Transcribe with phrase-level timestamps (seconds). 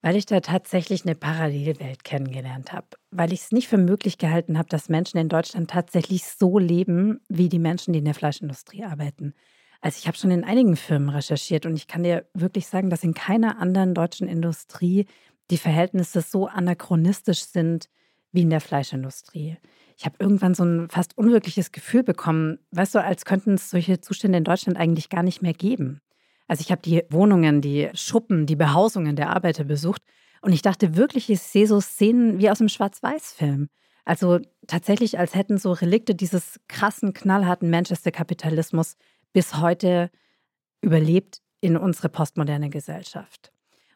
[0.00, 2.86] Weil ich da tatsächlich eine Parallelwelt kennengelernt habe.
[3.10, 7.20] Weil ich es nicht für möglich gehalten habe, dass Menschen in Deutschland tatsächlich so leben,
[7.28, 9.34] wie die Menschen, die in der Fleischindustrie arbeiten.
[9.80, 13.02] Also ich habe schon in einigen Firmen recherchiert und ich kann dir wirklich sagen, dass
[13.02, 15.06] in keiner anderen deutschen Industrie
[15.50, 17.88] die Verhältnisse so anachronistisch sind
[18.32, 19.56] wie in der Fleischindustrie.
[19.96, 24.00] Ich habe irgendwann so ein fast unwirkliches Gefühl bekommen, weißt du, als könnten es solche
[24.00, 26.00] Zustände in Deutschland eigentlich gar nicht mehr geben.
[26.48, 30.02] Also ich habe die Wohnungen, die Schuppen, die Behausungen der Arbeiter besucht
[30.40, 33.68] und ich dachte wirklich, ich sehe so Szenen wie aus einem Schwarz-Weiß-Film.
[34.04, 38.96] Also tatsächlich, als hätten so Relikte dieses krassen, knallharten Manchester-Kapitalismus
[39.32, 40.10] bis heute
[40.80, 43.52] überlebt in unsere postmoderne Gesellschaft.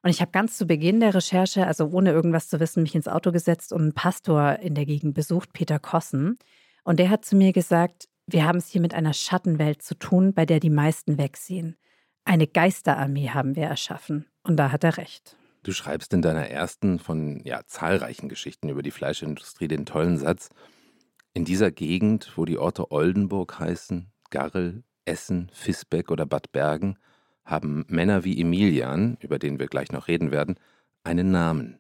[0.07, 3.09] Und ich habe ganz zu Beginn der Recherche, also ohne irgendwas zu wissen, mich ins
[3.09, 6.39] Auto gesetzt und einen Pastor in der Gegend besucht, Peter Kossen.
[6.85, 10.33] Und der hat zu mir gesagt, wir haben es hier mit einer Schattenwelt zu tun,
[10.33, 11.75] bei der die meisten wegsehen.
[12.25, 14.27] Eine Geisterarmee haben wir erschaffen.
[14.45, 15.37] Und da hat er recht.
[15.65, 20.51] Du schreibst in deiner ersten von ja, zahlreichen Geschichten über die Fleischindustrie den tollen Satz,
[21.35, 26.97] in dieser Gegend, wo die Orte Oldenburg heißen, Garrel, Essen, Fisbeck oder Bad Bergen,
[27.47, 30.57] haben Männer wie Emilian, über den wir gleich noch reden werden,
[31.05, 31.79] einen Namen.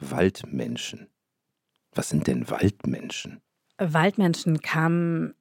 [0.00, 1.08] Waldmenschen.
[1.92, 3.40] Was sind denn Waldmenschen?
[3.78, 5.34] Waldmenschen kamen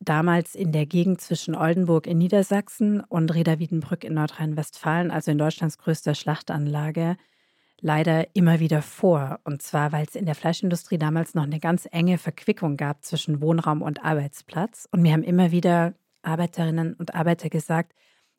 [0.00, 5.78] damals in der Gegend zwischen Oldenburg in Niedersachsen und Reda-Wiedenbrück in Nordrhein-Westfalen, also in Deutschlands
[5.78, 7.16] größter Schlachtanlage,
[7.80, 9.40] leider immer wieder vor.
[9.44, 13.40] Und zwar, weil es in der Fleischindustrie damals noch eine ganz enge Verquickung gab zwischen
[13.40, 14.88] Wohnraum und Arbeitsplatz.
[14.90, 17.92] Und mir haben immer wieder Arbeiterinnen und Arbeiter gesagt,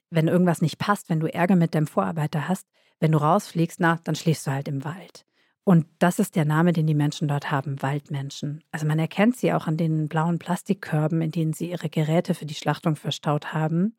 [0.10, 2.68] wenn irgendwas nicht passt, wenn du Ärger mit deinem Vorarbeiter hast,
[3.00, 5.26] wenn du rausfliegst, na, dann schläfst du halt im Wald.
[5.64, 8.64] Und das ist der Name, den die Menschen dort haben, Waldmenschen.
[8.72, 12.48] Also man erkennt sie auch an den blauen Plastikkörben, in denen sie ihre Geräte für
[12.48, 13.96] die Schlachtung verstaut haben,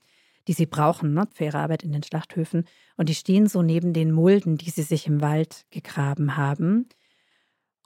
[0.48, 2.64] die sie brauchen ne, für ihre Arbeit in den Schlachthöfen.
[2.96, 6.88] Und die stehen so neben den Mulden, die sie sich im Wald gegraben haben.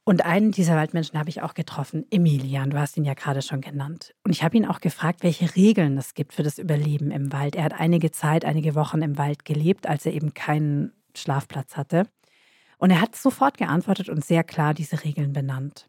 [0.06, 3.62] Und einen dieser Waldmenschen habe ich auch getroffen, Emilian, du hast ihn ja gerade schon
[3.62, 4.14] genannt.
[4.22, 7.56] Und ich habe ihn auch gefragt, welche Regeln es gibt für das Überleben im Wald.
[7.56, 12.06] Er hat einige Zeit, einige Wochen im Wald gelebt, als er eben keinen Schlafplatz hatte.
[12.76, 15.88] Und er hat sofort geantwortet und sehr klar diese Regeln benannt.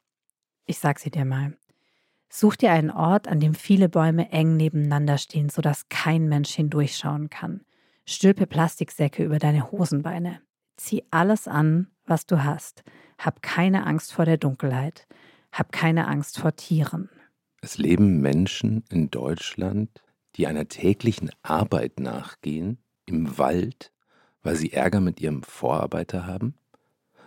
[0.66, 1.58] Ich sag sie dir mal.
[2.30, 7.30] Such dir einen Ort, an dem viele Bäume eng nebeneinander stehen, sodass kein Mensch hindurchschauen
[7.30, 7.62] kann.
[8.06, 10.42] Stülpe Plastiksäcke über deine Hosenbeine.
[10.78, 12.84] Zieh alles an, was du hast.
[13.18, 15.08] Hab keine Angst vor der Dunkelheit.
[15.52, 17.09] Hab keine Angst vor Tieren.
[17.62, 19.90] Es leben Menschen in Deutschland,
[20.36, 23.92] die einer täglichen Arbeit nachgehen, im Wald,
[24.44, 26.56] weil sie Ärger mit ihrem Vorarbeiter haben?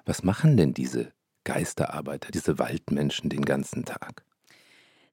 [0.04, 1.12] Was machen denn diese
[1.44, 4.25] Geisterarbeiter, diese Waldmenschen den ganzen Tag?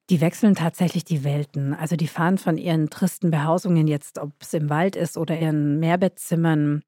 [0.10, 1.74] Die wechseln tatsächlich die Welten.
[1.74, 5.80] Also die fahren von ihren tristen Behausungen jetzt, ob es im Wald ist oder ihren
[5.80, 6.84] Mehrbettzimmern,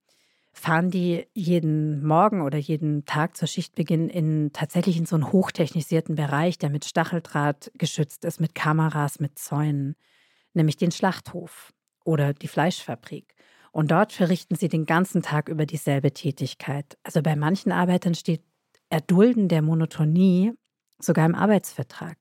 [0.57, 6.15] fahren die jeden Morgen oder jeden Tag zur Schichtbeginn in tatsächlich in so einen hochtechnisierten
[6.15, 9.95] Bereich, der mit Stacheldraht geschützt ist, mit Kameras, mit Zäunen,
[10.53, 11.73] nämlich den Schlachthof
[12.03, 13.35] oder die Fleischfabrik.
[13.71, 16.97] Und dort verrichten sie den ganzen Tag über dieselbe Tätigkeit.
[17.03, 18.43] Also bei manchen Arbeitern steht
[18.89, 20.53] Erdulden der Monotonie
[20.97, 22.17] sogar im Arbeitsvertrag.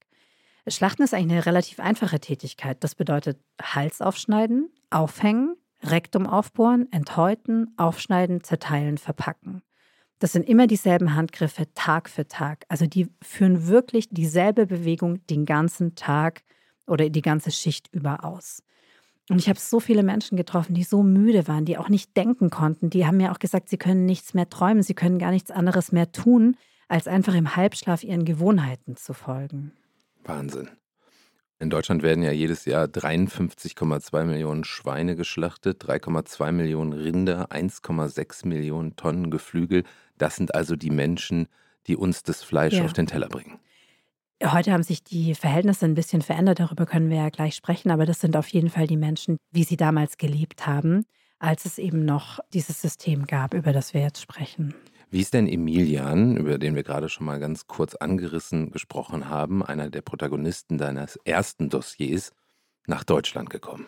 [0.68, 2.82] Schlachten ist eigentlich eine relativ einfache Tätigkeit.
[2.84, 9.62] Das bedeutet Hals aufschneiden, aufhängen, Rektum aufbohren, enthäuten, aufschneiden, zerteilen, verpacken.
[10.18, 12.64] Das sind immer dieselben Handgriffe Tag für Tag.
[12.68, 16.42] Also die führen wirklich dieselbe Bewegung den ganzen Tag
[16.86, 18.62] oder die ganze Schicht über aus.
[19.28, 22.48] Und ich habe so viele Menschen getroffen, die so müde waren, die auch nicht denken
[22.48, 22.90] konnten.
[22.90, 25.90] Die haben mir auch gesagt, sie können nichts mehr träumen, sie können gar nichts anderes
[25.92, 26.56] mehr tun,
[26.88, 29.72] als einfach im Halbschlaf ihren Gewohnheiten zu folgen.
[30.24, 30.70] Wahnsinn.
[31.58, 38.96] In Deutschland werden ja jedes Jahr 53,2 Millionen Schweine geschlachtet, 3,2 Millionen Rinder, 1,6 Millionen
[38.96, 39.84] Tonnen Geflügel.
[40.18, 41.48] Das sind also die Menschen,
[41.86, 42.84] die uns das Fleisch ja.
[42.84, 43.58] auf den Teller bringen.
[44.44, 48.04] Heute haben sich die Verhältnisse ein bisschen verändert, darüber können wir ja gleich sprechen, aber
[48.04, 51.06] das sind auf jeden Fall die Menschen, wie sie damals gelebt haben,
[51.38, 54.74] als es eben noch dieses System gab, über das wir jetzt sprechen.
[55.16, 59.62] Wie ist denn Emilian, über den wir gerade schon mal ganz kurz angerissen gesprochen haben,
[59.64, 62.32] einer der Protagonisten deines ersten Dossiers,
[62.86, 63.86] nach Deutschland gekommen?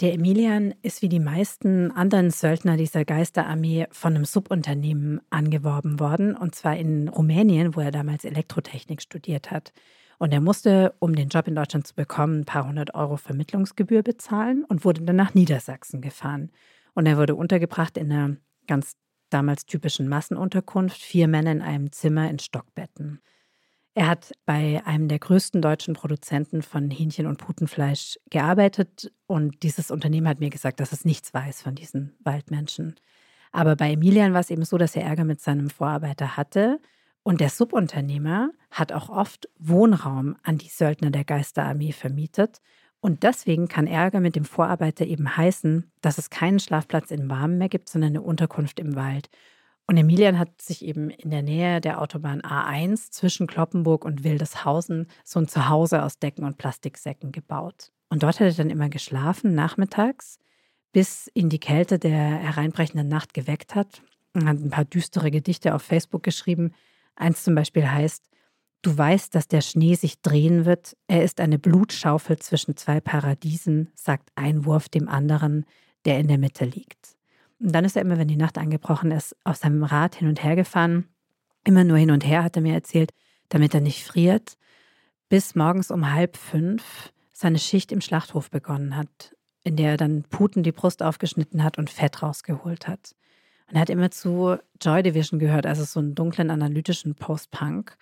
[0.00, 6.36] Der Emilian ist wie die meisten anderen Söldner dieser Geisterarmee von einem Subunternehmen angeworben worden,
[6.36, 9.72] und zwar in Rumänien, wo er damals Elektrotechnik studiert hat.
[10.20, 14.04] Und er musste, um den Job in Deutschland zu bekommen, ein paar hundert Euro Vermittlungsgebühr
[14.04, 16.52] bezahlen und wurde dann nach Niedersachsen gefahren.
[16.94, 18.36] Und er wurde untergebracht in einer
[18.68, 18.94] ganz
[19.30, 23.20] damals typischen Massenunterkunft, vier Männer in einem Zimmer in Stockbetten.
[23.94, 29.90] Er hat bei einem der größten deutschen Produzenten von Hähnchen- und Putenfleisch gearbeitet und dieses
[29.90, 32.94] Unternehmen hat mir gesagt, dass es nichts weiß von diesen Waldmenschen.
[33.52, 36.80] Aber bei Emilian war es eben so, dass er Ärger mit seinem Vorarbeiter hatte
[37.22, 42.60] und der Subunternehmer hat auch oft Wohnraum an die Söldner der Geisterarmee vermietet
[43.00, 47.58] und deswegen kann Ärger mit dem Vorarbeiter eben heißen, dass es keinen Schlafplatz im Warmen
[47.58, 49.30] mehr gibt, sondern eine Unterkunft im Wald.
[49.86, 55.08] Und Emilian hat sich eben in der Nähe der Autobahn A1 zwischen Kloppenburg und Wildeshausen
[55.24, 57.90] so ein Zuhause aus Decken und Plastiksäcken gebaut.
[58.08, 60.38] Und dort hat er dann immer geschlafen, nachmittags,
[60.92, 64.02] bis ihn die Kälte der hereinbrechenden Nacht geweckt hat.
[64.34, 66.72] Er hat ein paar düstere Gedichte auf Facebook geschrieben.
[67.16, 68.30] Eins zum Beispiel heißt,
[68.82, 70.96] Du weißt, dass der Schnee sich drehen wird.
[71.06, 75.66] Er ist eine Blutschaufel zwischen zwei Paradiesen, sagt ein Wurf dem anderen,
[76.06, 77.16] der in der Mitte liegt.
[77.58, 80.42] Und dann ist er immer, wenn die Nacht angebrochen ist, auf seinem Rad hin und
[80.42, 81.08] her gefahren.
[81.64, 83.12] Immer nur hin und her, hat er mir erzählt,
[83.50, 84.56] damit er nicht friert,
[85.28, 90.22] bis morgens um halb fünf seine Schicht im Schlachthof begonnen hat, in der er dann
[90.22, 93.14] Puten die Brust aufgeschnitten hat und Fett rausgeholt hat.
[93.68, 97.96] Und er hat immer zu Joy Division gehört, also so einen dunklen analytischen Post-Punk.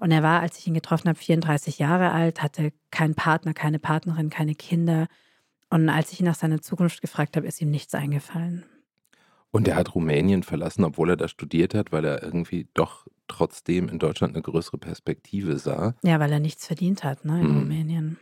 [0.00, 3.78] Und er war, als ich ihn getroffen habe, 34 Jahre alt, hatte keinen Partner, keine
[3.78, 5.08] Partnerin, keine Kinder.
[5.68, 8.64] Und als ich ihn nach seiner Zukunft gefragt habe, ist ihm nichts eingefallen.
[9.50, 13.90] Und er hat Rumänien verlassen, obwohl er da studiert hat, weil er irgendwie doch trotzdem
[13.90, 15.94] in Deutschland eine größere Perspektive sah.
[16.02, 17.58] Ja, weil er nichts verdient hat, ne, in hm.
[17.58, 18.18] Rumänien.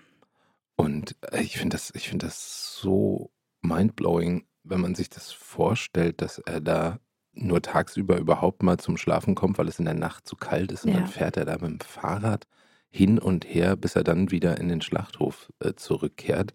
[0.74, 3.30] Und äh, ich finde das, find das so
[3.62, 6.98] mindblowing, wenn man sich das vorstellt, dass er da
[7.38, 10.84] nur tagsüber überhaupt mal zum Schlafen kommt, weil es in der Nacht zu kalt ist
[10.84, 10.98] und ja.
[10.98, 12.46] dann fährt er da mit dem Fahrrad
[12.90, 16.54] hin und her, bis er dann wieder in den Schlachthof äh, zurückkehrt.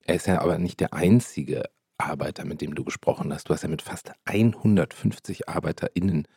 [0.00, 1.64] Er ist ja aber nicht der einzige
[1.98, 3.48] Arbeiter, mit dem du gesprochen hast.
[3.48, 6.28] Du hast ja mit fast 150 ArbeiterInnen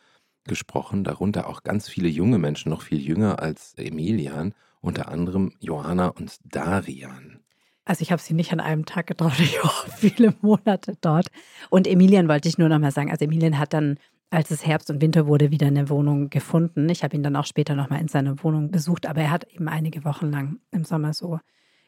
[0.44, 6.08] gesprochen, darunter auch ganz viele junge Menschen, noch viel jünger als Emilian, unter anderem Johanna
[6.08, 7.40] und Darian.
[7.84, 11.28] Also ich habe sie nicht an einem Tag getroffen, ich war viele Monate dort.
[11.70, 13.10] Und Emilian wollte ich nur noch mal sagen.
[13.10, 13.98] Also Emilian hat dann,
[14.30, 16.88] als es Herbst und Winter wurde, wieder eine Wohnung gefunden.
[16.88, 19.44] Ich habe ihn dann auch später noch mal in seiner Wohnung besucht, aber er hat
[19.52, 21.40] eben einige Wochen lang im Sommer so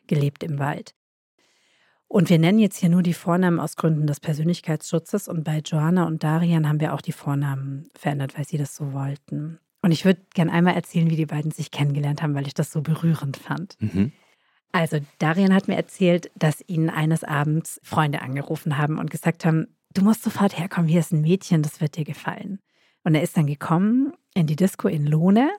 [0.06, 0.94] gelebt im Wald.
[2.08, 5.28] Und wir nennen jetzt hier nur die Vornamen aus Gründen des Persönlichkeitsschutzes.
[5.28, 8.92] Und bei Joanna und Darian haben wir auch die Vornamen verändert, weil sie das so
[8.92, 9.58] wollten.
[9.80, 12.70] Und ich würde gerne einmal erzählen, wie die beiden sich kennengelernt haben, weil ich das
[12.70, 13.76] so berührend fand.
[13.80, 14.12] Mhm.
[14.72, 19.68] Also Darian hat mir erzählt, dass ihn eines Abends Freunde angerufen haben und gesagt haben,
[19.92, 22.58] du musst sofort herkommen, hier ist ein Mädchen, das wird dir gefallen.
[23.04, 25.50] Und er ist dann gekommen in die Disco in Lohne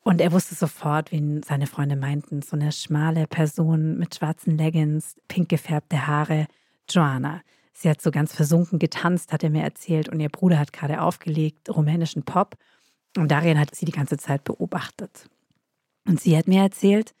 [0.00, 2.42] und er wusste sofort, wen seine Freunde meinten.
[2.42, 6.46] So eine schmale Person mit schwarzen Leggings, pink gefärbte Haare,
[6.88, 7.42] Joanna.
[7.72, 11.00] Sie hat so ganz versunken getanzt, hat er mir erzählt, und ihr Bruder hat gerade
[11.00, 12.56] aufgelegt, rumänischen Pop.
[13.16, 15.28] Und Darian hat sie die ganze Zeit beobachtet.
[16.06, 17.14] Und sie hat mir erzählt,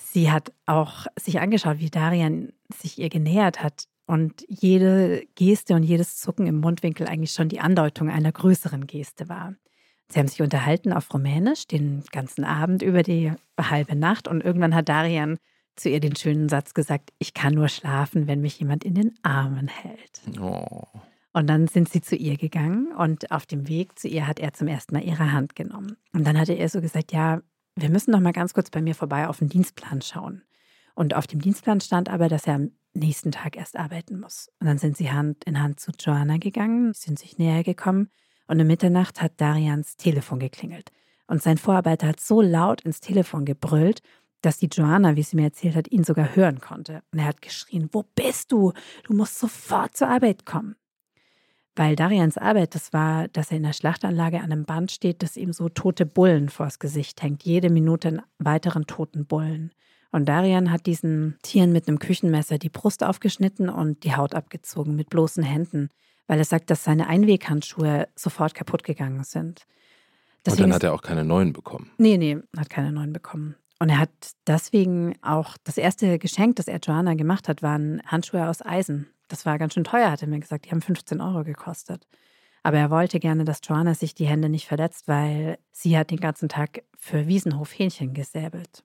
[0.00, 5.82] Sie hat auch sich angeschaut, wie Darian sich ihr genähert hat und jede Geste und
[5.82, 9.54] jedes Zucken im Mundwinkel eigentlich schon die Andeutung einer größeren Geste war.
[10.10, 14.74] Sie haben sich unterhalten auf Rumänisch den ganzen Abend über die halbe Nacht und irgendwann
[14.74, 15.36] hat Darian
[15.76, 19.14] zu ihr den schönen Satz gesagt, ich kann nur schlafen, wenn mich jemand in den
[19.22, 20.22] Armen hält.
[20.40, 20.84] Oh.
[21.34, 24.54] Und dann sind sie zu ihr gegangen und auf dem Weg zu ihr hat er
[24.54, 25.96] zum ersten Mal ihre Hand genommen.
[26.12, 27.42] Und dann hatte er so gesagt, ja,
[27.80, 30.42] wir müssen noch mal ganz kurz bei mir vorbei auf den Dienstplan schauen.
[30.94, 34.50] Und auf dem Dienstplan stand aber, dass er am nächsten Tag erst arbeiten muss.
[34.60, 38.10] Und dann sind sie Hand in Hand zu Joanna gegangen, sind sich näher gekommen
[38.48, 40.90] und um Mitternacht hat Darians Telefon geklingelt.
[41.26, 44.00] Und sein Vorarbeiter hat so laut ins Telefon gebrüllt,
[44.40, 47.02] dass die Joanna, wie sie mir erzählt hat, ihn sogar hören konnte.
[47.12, 48.72] Und er hat geschrien, wo bist du?
[49.04, 50.76] Du musst sofort zur Arbeit kommen.
[51.78, 55.36] Weil Darians Arbeit, das war, dass er in der Schlachtanlage an einem Band steht, das
[55.36, 57.44] ihm so tote Bullen vors Gesicht hängt.
[57.44, 59.70] Jede Minute einen weiteren toten Bullen.
[60.10, 64.96] Und Darian hat diesen Tieren mit einem Küchenmesser die Brust aufgeschnitten und die Haut abgezogen
[64.96, 65.90] mit bloßen Händen,
[66.26, 69.64] weil er sagt, dass seine Einweghandschuhe sofort kaputt gegangen sind.
[70.44, 71.92] Deswegen und dann hat er auch keine neuen bekommen.
[71.96, 73.54] Nee, nee, hat keine neuen bekommen.
[73.78, 74.10] Und er hat
[74.48, 79.06] deswegen auch das erste Geschenk, das er Joanna gemacht hat, waren Handschuhe aus Eisen.
[79.28, 80.66] Das war ganz schön teuer, hat er mir gesagt.
[80.66, 82.06] Die haben 15 Euro gekostet.
[82.62, 86.20] Aber er wollte gerne, dass Joanna sich die Hände nicht verletzt, weil sie hat den
[86.20, 88.84] ganzen Tag für Wiesenhof Hähnchen gesäbelt.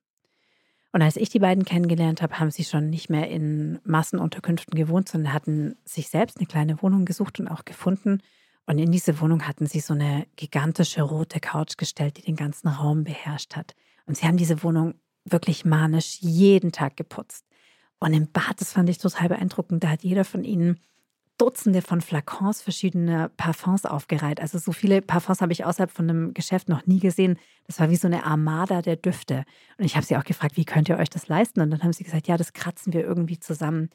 [0.92, 5.10] Und als ich die beiden kennengelernt habe, haben sie schon nicht mehr in Massenunterkünften gewohnt,
[5.10, 8.22] sondern hatten sich selbst eine kleine Wohnung gesucht und auch gefunden.
[8.68, 12.68] Und in diese Wohnung hatten sie so eine gigantische rote Couch gestellt, die den ganzen
[12.68, 13.74] Raum beherrscht hat.
[14.06, 14.94] Und sie haben diese Wohnung
[15.26, 17.46] wirklich manisch jeden Tag geputzt.
[18.04, 20.78] Und im Bad, das fand ich total beeindruckend, da hat jeder von ihnen
[21.38, 24.42] Dutzende von Flakons verschiedener Parfums aufgereiht.
[24.42, 27.40] Also so viele Parfums habe ich außerhalb von einem Geschäft noch nie gesehen.
[27.66, 29.46] Das war wie so eine Armada der Düfte.
[29.78, 31.62] Und ich habe sie auch gefragt, wie könnt ihr euch das leisten?
[31.62, 33.90] Und dann haben sie gesagt, ja, das kratzen wir irgendwie zusammen.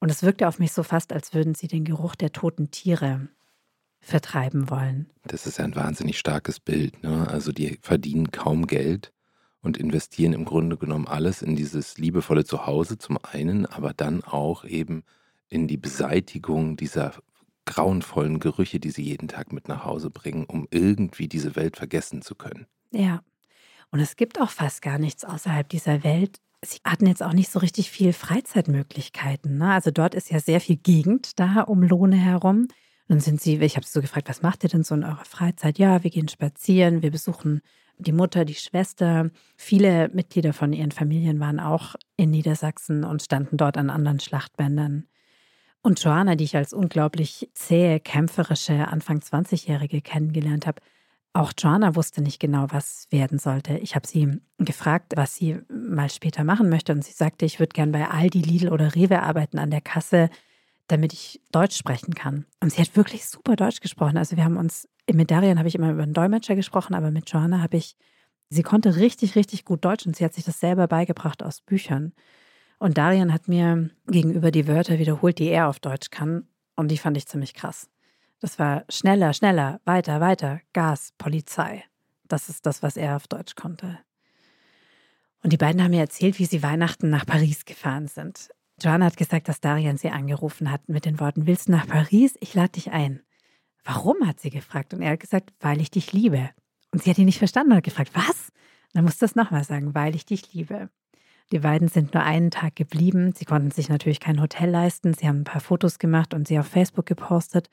[0.00, 3.28] Und es wirkte auf mich so fast, als würden sie den Geruch der toten Tiere
[4.00, 5.08] vertreiben wollen.
[5.22, 7.00] Das ist ein wahnsinnig starkes Bild.
[7.04, 7.28] Ne?
[7.28, 9.12] Also die verdienen kaum Geld
[9.62, 14.64] und investieren im Grunde genommen alles in dieses liebevolle Zuhause zum einen, aber dann auch
[14.64, 15.04] eben
[15.48, 17.14] in die Beseitigung dieser
[17.64, 22.22] grauenvollen Gerüche, die sie jeden Tag mit nach Hause bringen, um irgendwie diese Welt vergessen
[22.22, 22.66] zu können.
[22.90, 23.22] Ja.
[23.90, 26.38] Und es gibt auch fast gar nichts außerhalb dieser Welt.
[26.64, 29.58] Sie hatten jetzt auch nicht so richtig viel Freizeitmöglichkeiten.
[29.58, 29.72] Ne?
[29.72, 32.68] Also dort ist ja sehr viel Gegend da um Lohne herum.
[33.08, 35.24] Dann sind sie, ich habe sie so gefragt, was macht ihr denn so in eurer
[35.24, 35.78] Freizeit?
[35.78, 37.60] Ja, wir gehen spazieren, wir besuchen
[37.98, 39.30] die Mutter, die Schwester.
[39.56, 45.06] Viele Mitglieder von ihren Familien waren auch in Niedersachsen und standen dort an anderen Schlachtbändern.
[45.82, 50.80] Und Joanna, die ich als unglaublich zähe, kämpferische Anfang 20-Jährige kennengelernt habe,
[51.34, 53.78] auch Joanna wusste nicht genau, was werden sollte.
[53.78, 56.92] Ich habe sie gefragt, was sie mal später machen möchte.
[56.92, 60.28] Und sie sagte, ich würde gern bei Aldi, Lidl oder Rewe arbeiten an der Kasse,
[60.92, 62.46] damit ich Deutsch sprechen kann.
[62.60, 64.16] Und sie hat wirklich super Deutsch gesprochen.
[64.16, 67.30] Also wir haben uns, mit Darian habe ich immer über einen Dolmetscher gesprochen, aber mit
[67.30, 67.96] Joanna habe ich,
[68.50, 72.12] sie konnte richtig, richtig gut Deutsch und sie hat sich das selber beigebracht aus Büchern.
[72.78, 76.48] Und Darian hat mir gegenüber die Wörter wiederholt, die er auf Deutsch kann.
[76.76, 77.88] Und die fand ich ziemlich krass.
[78.40, 81.84] Das war schneller, schneller, weiter, weiter, Gas, Polizei.
[82.26, 83.98] Das ist das, was er auf Deutsch konnte.
[85.42, 88.48] Und die beiden haben mir erzählt, wie sie Weihnachten nach Paris gefahren sind.
[88.82, 92.34] Joanna hat gesagt, dass Darian sie angerufen hat mit den Worten: Willst du nach Paris?
[92.40, 93.20] Ich lade dich ein.
[93.84, 94.26] Warum?
[94.26, 94.94] hat sie gefragt.
[94.94, 96.50] Und er hat gesagt: Weil ich dich liebe.
[96.90, 98.48] Und sie hat ihn nicht verstanden und hat gefragt: Was?
[98.48, 100.90] Und dann musste es nochmal sagen: Weil ich dich liebe.
[101.52, 103.32] Die beiden sind nur einen Tag geblieben.
[103.34, 105.12] Sie konnten sich natürlich kein Hotel leisten.
[105.12, 107.68] Sie haben ein paar Fotos gemacht und sie auf Facebook gepostet.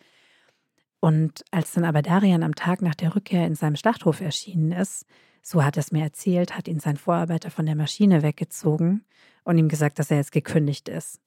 [0.99, 5.05] Und als dann aber Darian am Tag nach der Rückkehr in seinem Schlachthof erschienen ist,
[5.41, 9.05] so hat er es mir erzählt, hat ihn sein Vorarbeiter von der Maschine weggezogen
[9.43, 11.19] und ihm gesagt, dass er jetzt gekündigt ist.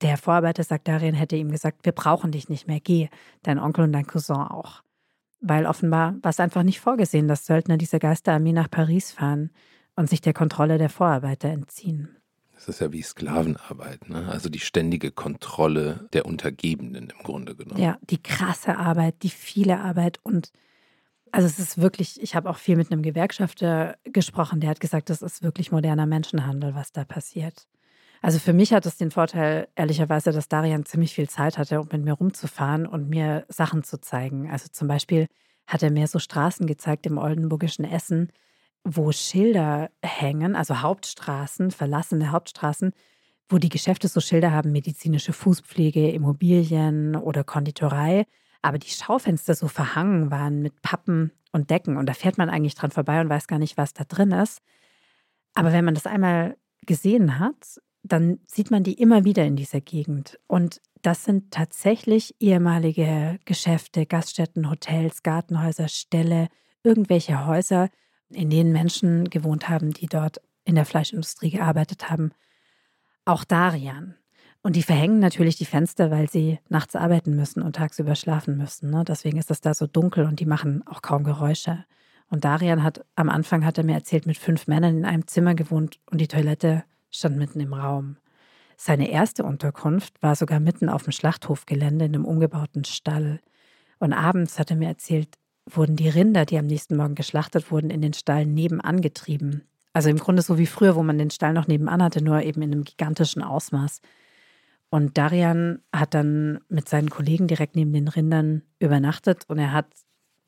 [0.00, 3.08] Der Vorarbeiter sagt, Darian hätte ihm gesagt, wir brauchen dich nicht mehr, geh,
[3.42, 4.82] dein Onkel und dein Cousin auch.
[5.40, 9.50] Weil offenbar war es einfach nicht vorgesehen, dass Söldner dieser Geisterarmee nach Paris fahren
[9.96, 12.16] und sich der Kontrolle der Vorarbeiter entziehen.
[12.54, 14.28] Das ist ja wie Sklavenarbeit, ne?
[14.30, 17.80] also die ständige Kontrolle der Untergebenen im Grunde genommen.
[17.80, 20.50] Ja, die krasse Arbeit, die viele Arbeit und
[21.34, 25.10] also es ist wirklich, ich habe auch viel mit einem Gewerkschafter gesprochen, der hat gesagt,
[25.10, 27.66] das ist wirklich moderner Menschenhandel, was da passiert.
[28.22, 31.88] Also für mich hat es den Vorteil, ehrlicherweise, dass Darian ziemlich viel Zeit hatte, um
[31.90, 34.48] mit mir rumzufahren und mir Sachen zu zeigen.
[34.48, 35.26] Also zum Beispiel
[35.66, 38.30] hat er mir so Straßen gezeigt im oldenburgischen Essen,
[38.84, 42.92] wo Schilder hängen, also Hauptstraßen, verlassene Hauptstraßen,
[43.48, 48.24] wo die Geschäfte so Schilder haben, medizinische Fußpflege, Immobilien oder Konditorei,
[48.64, 52.74] aber die Schaufenster so verhangen waren mit Pappen und Decken und da fährt man eigentlich
[52.74, 54.62] dran vorbei und weiß gar nicht, was da drin ist.
[55.52, 56.56] Aber wenn man das einmal
[56.86, 60.38] gesehen hat, dann sieht man die immer wieder in dieser Gegend.
[60.46, 66.48] Und das sind tatsächlich ehemalige Geschäfte, Gaststätten, Hotels, Gartenhäuser, Ställe,
[66.82, 67.90] irgendwelche Häuser,
[68.30, 72.32] in denen Menschen gewohnt haben, die dort in der Fleischindustrie gearbeitet haben.
[73.26, 74.14] Auch Darian.
[74.64, 78.88] Und die verhängen natürlich die Fenster, weil sie nachts arbeiten müssen und tagsüber schlafen müssen.
[78.88, 79.04] Ne?
[79.06, 81.84] Deswegen ist es da so dunkel und die machen auch kaum Geräusche.
[82.30, 85.54] Und Darian hat am Anfang hat er mir erzählt, mit fünf Männern in einem Zimmer
[85.54, 88.16] gewohnt und die Toilette stand mitten im Raum.
[88.78, 93.40] Seine erste Unterkunft war sogar mitten auf dem Schlachthofgelände in einem umgebauten Stall.
[93.98, 95.28] Und abends hat er mir erzählt,
[95.68, 99.62] wurden die Rinder, die am nächsten Morgen geschlachtet wurden, in den Stall nebenan getrieben.
[99.92, 102.62] Also im Grunde so wie früher, wo man den Stall noch nebenan hatte, nur eben
[102.62, 104.00] in einem gigantischen Ausmaß.
[104.94, 109.88] Und Darian hat dann mit seinen Kollegen direkt neben den Rindern übernachtet und er hat,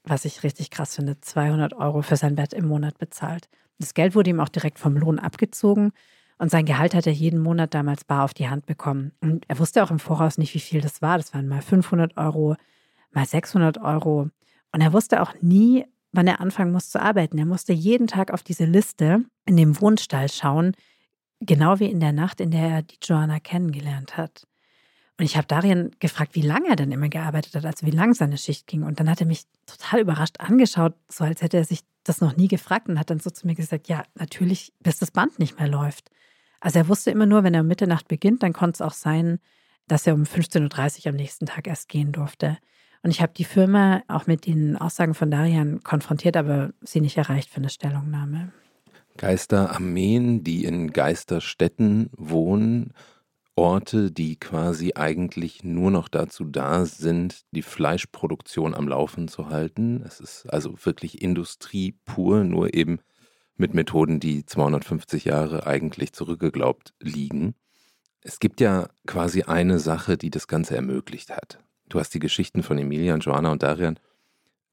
[0.04, 3.48] was ich richtig krass finde, 200 Euro für sein Bett im Monat bezahlt.
[3.80, 5.90] Das Geld wurde ihm auch direkt vom Lohn abgezogen
[6.38, 9.10] Und sein Gehalt hat er jeden Monat damals bar auf die Hand bekommen.
[9.20, 11.16] Und er wusste auch im Voraus nicht, wie viel das war.
[11.16, 12.54] Das waren mal 500 Euro,
[13.10, 14.30] mal 600 Euro.
[14.70, 17.36] Und er wusste auch nie, wann er anfangen muss zu arbeiten.
[17.38, 20.76] Er musste jeden Tag auf diese Liste in dem Wohnstall schauen,
[21.46, 24.46] genau wie in der Nacht, in der er die Joanna kennengelernt hat.
[25.18, 28.12] Und ich habe Darian gefragt, wie lange er denn immer gearbeitet hat, also wie lang
[28.12, 28.82] seine Schicht ging.
[28.82, 32.36] Und dann hat er mich total überrascht angeschaut, so als hätte er sich das noch
[32.36, 35.58] nie gefragt und hat dann so zu mir gesagt, ja, natürlich, bis das Band nicht
[35.58, 36.10] mehr läuft.
[36.60, 39.38] Also er wusste immer nur, wenn er um Mitternacht beginnt, dann konnte es auch sein,
[39.88, 42.58] dass er um 15.30 Uhr am nächsten Tag erst gehen durfte.
[43.02, 47.16] Und ich habe die Firma auch mit den Aussagen von Darian konfrontiert, aber sie nicht
[47.16, 48.52] erreicht für eine Stellungnahme.
[49.16, 52.92] Geisterarmeen, die in Geisterstädten wohnen,
[53.54, 60.02] Orte, die quasi eigentlich nur noch dazu da sind, die Fleischproduktion am Laufen zu halten.
[60.06, 62.98] Es ist also wirklich Industrie pur, nur eben
[63.56, 67.54] mit Methoden, die 250 Jahre eigentlich zurückgeglaubt liegen.
[68.20, 71.58] Es gibt ja quasi eine Sache, die das Ganze ermöglicht hat.
[71.88, 73.98] Du hast die Geschichten von Emilia, Joanna und Darian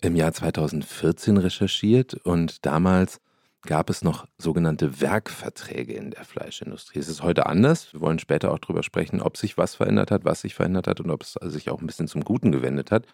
[0.02, 3.22] im Jahr 2014 recherchiert und damals
[3.66, 7.00] gab es noch sogenannte Werkverträge in der Fleischindustrie.
[7.00, 7.94] Es ist heute anders.
[7.94, 11.00] Wir wollen später auch darüber sprechen, ob sich was verändert hat, was sich verändert hat
[11.00, 13.06] und ob es sich auch ein bisschen zum Guten gewendet hat.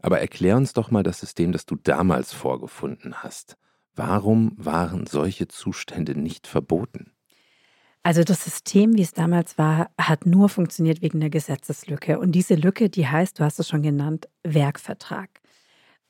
[0.00, 3.56] Aber erklär uns doch mal das System, das du damals vorgefunden hast.
[3.94, 7.12] Warum waren solche Zustände nicht verboten?
[8.02, 12.18] Also das System, wie es damals war, hat nur funktioniert wegen der Gesetzeslücke.
[12.18, 15.40] Und diese Lücke, die heißt, du hast es schon genannt, Werkvertrag.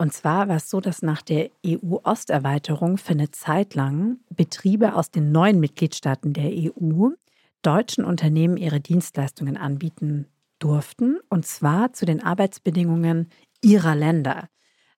[0.04, 5.10] Und zwar war es so, dass nach der EU-Osterweiterung für eine Zeit lang Betriebe aus
[5.10, 7.08] den neuen Mitgliedstaaten der EU
[7.62, 10.26] deutschen Unternehmen ihre Dienstleistungen anbieten
[10.58, 13.30] durften, und zwar zu den Arbeitsbedingungen
[13.62, 14.50] ihrer Länder.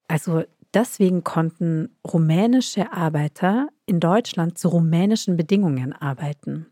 [0.08, 0.42] Also
[0.74, 6.66] deswegen konnten rumänische Arbeiter in Deutschland zu rumänischen Bedingungen arbeiten.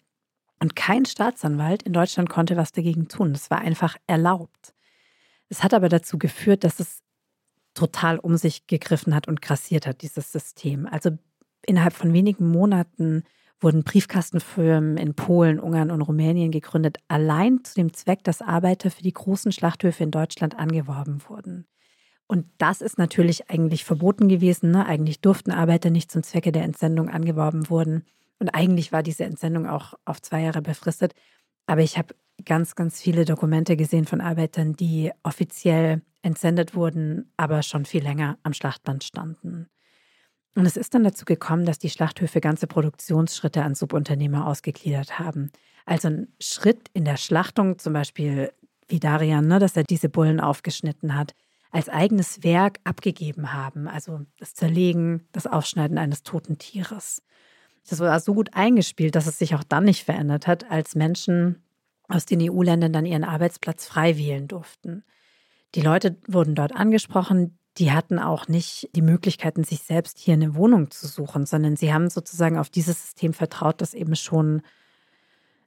[0.58, 3.32] Und kein Staatsanwalt in Deutschland konnte was dagegen tun.
[3.32, 4.74] Das war einfach erlaubt.
[5.48, 7.03] Es hat aber dazu geführt, dass es
[7.74, 10.86] total um sich gegriffen hat und grassiert hat, dieses System.
[10.86, 11.10] Also
[11.66, 13.24] innerhalb von wenigen Monaten
[13.60, 19.02] wurden Briefkastenfirmen in Polen, Ungarn und Rumänien gegründet, allein zu dem Zweck, dass Arbeiter für
[19.02, 21.66] die großen Schlachthöfe in Deutschland angeworben wurden.
[22.26, 24.70] Und das ist natürlich eigentlich verboten gewesen.
[24.70, 24.86] Ne?
[24.86, 28.04] Eigentlich durften Arbeiter nicht zum Zwecke der Entsendung angeworben wurden.
[28.38, 31.14] Und eigentlich war diese Entsendung auch auf zwei Jahre befristet.
[31.66, 37.62] Aber ich habe ganz, ganz viele Dokumente gesehen von Arbeitern, die offiziell entsendet wurden, aber
[37.62, 39.68] schon viel länger am Schlachtband standen.
[40.56, 45.50] Und es ist dann dazu gekommen, dass die Schlachthöfe ganze Produktionsschritte an Subunternehmer ausgegliedert haben.
[45.84, 48.52] Also ein Schritt in der Schlachtung, zum Beispiel
[48.88, 51.34] wie Darian, ne, dass er diese Bullen aufgeschnitten hat,
[51.70, 53.88] als eigenes Werk abgegeben haben.
[53.88, 57.20] Also das Zerlegen, das Aufschneiden eines toten Tieres.
[57.88, 61.63] Das war so gut eingespielt, dass es sich auch dann nicht verändert hat, als Menschen
[62.08, 65.04] aus den EU-Ländern dann ihren Arbeitsplatz frei wählen durften.
[65.74, 70.54] Die Leute wurden dort angesprochen, die hatten auch nicht die Möglichkeiten, sich selbst hier eine
[70.54, 74.62] Wohnung zu suchen, sondern sie haben sozusagen auf dieses System vertraut, das eben schon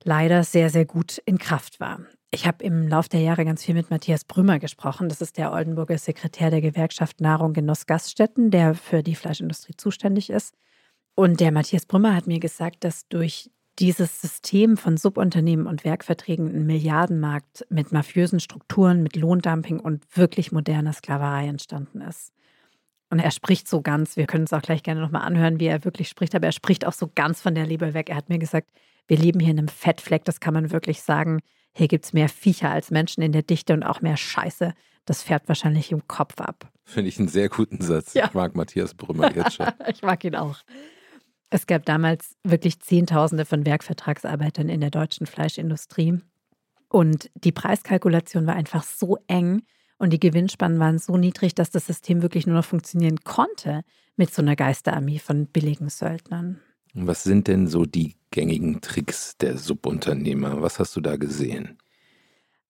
[0.03, 1.99] leider sehr, sehr gut in Kraft war.
[2.31, 5.09] Ich habe im Laufe der Jahre ganz viel mit Matthias Brümmer gesprochen.
[5.09, 10.29] Das ist der Oldenburger Sekretär der Gewerkschaft Nahrung Genuss Gaststätten, der für die Fleischindustrie zuständig
[10.29, 10.55] ist.
[11.15, 16.47] Und der Matthias Brümmer hat mir gesagt, dass durch dieses System von Subunternehmen und Werkverträgen
[16.47, 22.33] ein Milliardenmarkt mit mafiösen Strukturen, mit Lohndumping und wirklich moderner Sklaverei entstanden ist.
[23.09, 25.85] Und er spricht so ganz, wir können es auch gleich gerne nochmal anhören, wie er
[25.85, 28.09] wirklich spricht, aber er spricht auch so ganz von der Liebe weg.
[28.09, 28.67] Er hat mir gesagt,
[29.07, 31.39] wir leben hier in einem Fettfleck, das kann man wirklich sagen.
[31.73, 34.73] Hier gibt es mehr Viecher als Menschen in der Dichte und auch mehr Scheiße.
[35.05, 36.69] Das fährt wahrscheinlich im Kopf ab.
[36.83, 38.13] Finde ich einen sehr guten Satz.
[38.13, 38.25] Ja.
[38.25, 39.67] Ich mag Matthias Brümmer jetzt schon.
[39.87, 40.57] ich mag ihn auch.
[41.49, 46.19] Es gab damals wirklich Zehntausende von Werkvertragsarbeitern in der deutschen Fleischindustrie.
[46.89, 49.63] Und die Preiskalkulation war einfach so eng
[49.97, 53.81] und die Gewinnspannen waren so niedrig, dass das System wirklich nur noch funktionieren konnte
[54.15, 56.59] mit so einer Geisterarmee von billigen Söldnern.
[56.93, 60.61] Was sind denn so die gängigen Tricks der Subunternehmer?
[60.61, 61.77] Was hast du da gesehen?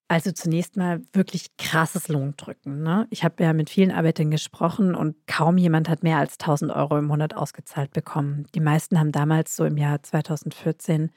[0.10, 2.82] Also zunächst mal wirklich krasses Lohndrücken.
[2.82, 3.08] Ne?
[3.10, 6.98] Ich habe ja mit vielen Arbeitern gesprochen und kaum jemand hat mehr als 1000 Euro
[6.98, 8.48] im Monat ausgezahlt bekommen.
[8.56, 11.12] Die meisten haben damals so im Jahr 2014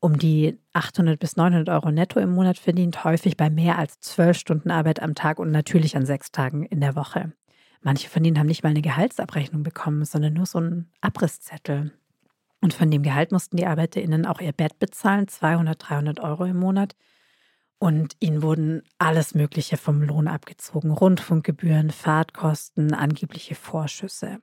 [0.00, 4.36] um die 800 bis 900 Euro netto im Monat verdient, häufig bei mehr als zwölf
[4.36, 7.32] Stunden Arbeit am Tag und natürlich an sechs Tagen in der Woche.
[7.80, 11.92] Manche von ihnen haben nicht mal eine Gehaltsabrechnung bekommen, sondern nur so einen Abrisszettel.
[12.60, 16.58] Und von dem Gehalt mussten die ArbeiterInnen auch ihr Bett bezahlen, 200, 300 Euro im
[16.58, 16.96] Monat.
[17.84, 20.90] Und ihnen wurden alles Mögliche vom Lohn abgezogen.
[20.90, 24.38] Rundfunkgebühren, Fahrtkosten, angebliche Vorschüsse.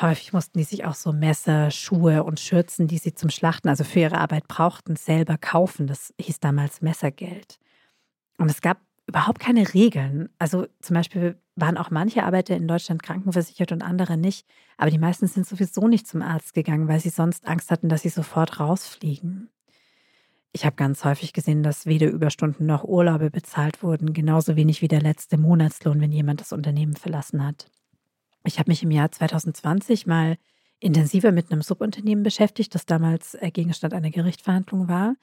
[0.00, 3.82] Häufig mussten die sich auch so Messer, Schuhe und Schürzen, die sie zum Schlachten, also
[3.82, 5.88] für ihre Arbeit brauchten, selber kaufen.
[5.88, 7.58] Das hieß damals Messergeld.
[8.36, 10.28] Und es gab überhaupt keine Regeln.
[10.38, 14.46] Also zum Beispiel waren auch manche Arbeiter in Deutschland krankenversichert und andere nicht.
[14.76, 18.02] Aber die meisten sind sowieso nicht zum Arzt gegangen, weil sie sonst Angst hatten, dass
[18.02, 19.50] sie sofort rausfliegen.
[20.52, 24.88] Ich habe ganz häufig gesehen, dass weder Überstunden noch Urlaube bezahlt wurden, genauso wenig wie
[24.88, 27.66] der letzte Monatslohn, wenn jemand das Unternehmen verlassen hat.
[28.44, 30.38] Ich habe mich im Jahr 2020 mal
[30.80, 35.16] intensiver mit einem Subunternehmen beschäftigt, das damals äh, Gegenstand einer Gerichtsverhandlung war.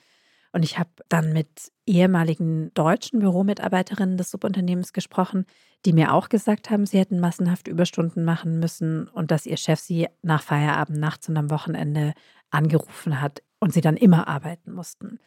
[0.52, 5.46] Und ich habe dann mit ehemaligen deutschen Büromitarbeiterinnen des Subunternehmens gesprochen,
[5.86, 9.80] die mir auch gesagt haben, sie hätten massenhaft Überstunden machen müssen und dass ihr Chef
[9.80, 12.14] sie nach Feierabend nachts und am Wochenende
[12.52, 15.20] angerufen hat und sie dann immer arbeiten mussten.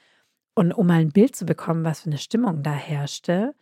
[0.55, 3.55] Und um mal ein Bild zu bekommen, was für eine Stimmung da herrschte,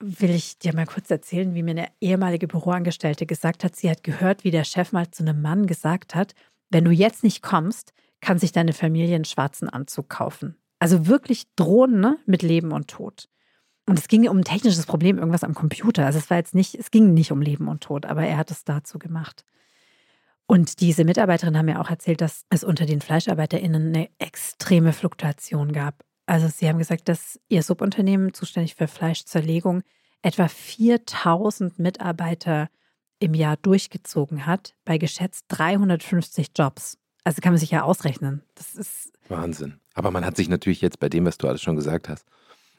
[0.00, 4.02] will ich dir mal kurz erzählen, wie mir eine ehemalige Büroangestellte gesagt hat, sie hat
[4.02, 6.34] gehört, wie der Chef mal zu einem Mann gesagt hat,
[6.70, 10.56] wenn du jetzt nicht kommst, kann sich deine Familie einen schwarzen Anzug kaufen.
[10.78, 13.28] Also wirklich drohen ne, mit Leben und Tod.
[13.86, 16.06] Und es ging um ein technisches Problem, irgendwas am Computer.
[16.06, 18.50] Also es war jetzt nicht, es ging nicht um Leben und Tod, aber er hat
[18.50, 19.44] es dazu gemacht.
[20.46, 25.72] Und diese Mitarbeiterin haben mir auch erzählt, dass es unter den FleischarbeiterInnen eine extreme Fluktuation
[25.72, 26.04] gab.
[26.26, 29.82] Also sie haben gesagt, dass ihr Subunternehmen zuständig für Fleischzerlegung
[30.22, 32.68] etwa 4000 Mitarbeiter
[33.18, 36.98] im Jahr durchgezogen hat, bei geschätzt 350 Jobs.
[37.24, 38.42] Also kann man sich ja ausrechnen.
[38.54, 39.80] Das ist Wahnsinn.
[39.94, 42.26] Aber man hat sich natürlich jetzt bei dem, was du alles schon gesagt hast,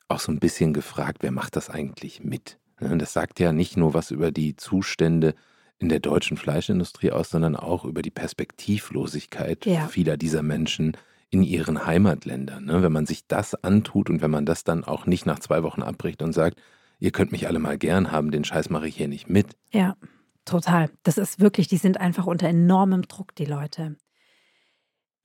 [0.08, 2.60] auch so ein bisschen gefragt, wer macht das eigentlich mit?
[2.80, 5.34] Ne, das sagt ja nicht nur was über die Zustände
[5.80, 9.88] in der deutschen Fleischindustrie aus, sondern auch über die Perspektivlosigkeit ja.
[9.88, 10.96] vieler dieser Menschen
[11.30, 12.66] in ihren Heimatländern.
[12.66, 12.82] Ne?
[12.82, 15.82] Wenn man sich das antut und wenn man das dann auch nicht nach zwei Wochen
[15.82, 16.62] abbricht und sagt,
[17.00, 19.56] ihr könnt mich alle mal gern haben, den Scheiß mache ich hier nicht mit.
[19.72, 19.98] Ja,
[20.46, 20.90] total.
[21.04, 23.98] Das ist wirklich, die sind einfach unter enormem Druck, die Leute.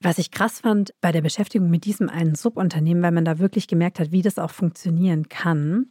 [0.03, 3.69] Was ich krass fand bei der Beschäftigung mit diesem einen Subunternehmen, weil man da wirklich
[3.69, 5.91] gemerkt hat, wie das auch funktionieren kann,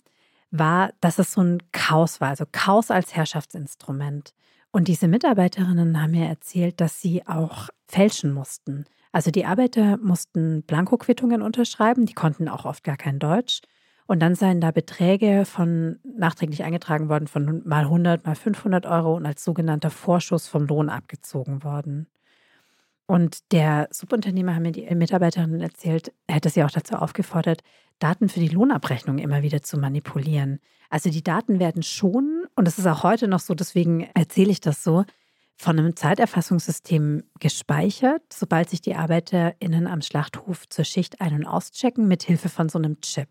[0.51, 4.33] war, dass es so ein Chaos war, also Chaos als Herrschaftsinstrument.
[4.71, 8.85] Und diese Mitarbeiterinnen haben mir erzählt, dass sie auch fälschen mussten.
[9.11, 13.61] Also die Arbeiter mussten Blankoquittungen unterschreiben, die konnten auch oft gar kein Deutsch.
[14.05, 19.15] Und dann seien da Beträge von nachträglich eingetragen worden von mal 100, mal 500 Euro
[19.15, 22.07] und als sogenannter Vorschuss vom Lohn abgezogen worden.
[23.05, 27.61] Und der Subunternehmer haben mir die Mitarbeiterinnen erzählt, er hätte sie auch dazu aufgefordert,
[27.99, 30.59] Daten für die Lohnabrechnung immer wieder zu manipulieren.
[30.89, 34.61] Also die Daten werden schon, und das ist auch heute noch so, deswegen erzähle ich
[34.61, 35.05] das so,
[35.57, 42.07] von einem Zeiterfassungssystem gespeichert, sobald sich die ArbeiterInnen am Schlachthof zur Schicht ein- und auschecken,
[42.07, 43.27] mit Hilfe von so einem Chip.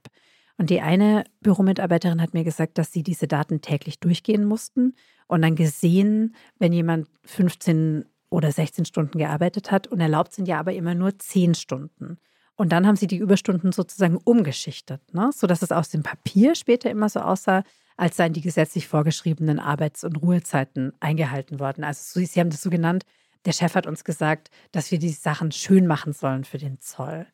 [0.59, 4.95] Und die eine Büromitarbeiterin hat mir gesagt, dass sie diese Daten täglich durchgehen mussten
[5.27, 10.59] und dann gesehen, wenn jemand 15 oder 16 Stunden gearbeitet hat und erlaubt sind ja
[10.61, 12.19] aber immer nur 10 Stunden.
[12.59, 15.31] Und dann haben sie die Überstunden sozusagen umgeschichtet, ne?
[15.33, 17.63] sodass es aus dem Papier später immer so aussah,
[17.97, 21.85] als seien die gesetzlich vorgeschriebenen Arbeits- und Ruhezeiten eingehalten worden.
[21.85, 23.05] Also Sie haben das so genannt,
[23.45, 27.27] der Chef hat uns gesagt, dass wir die Sachen schön machen sollen für den Zoll.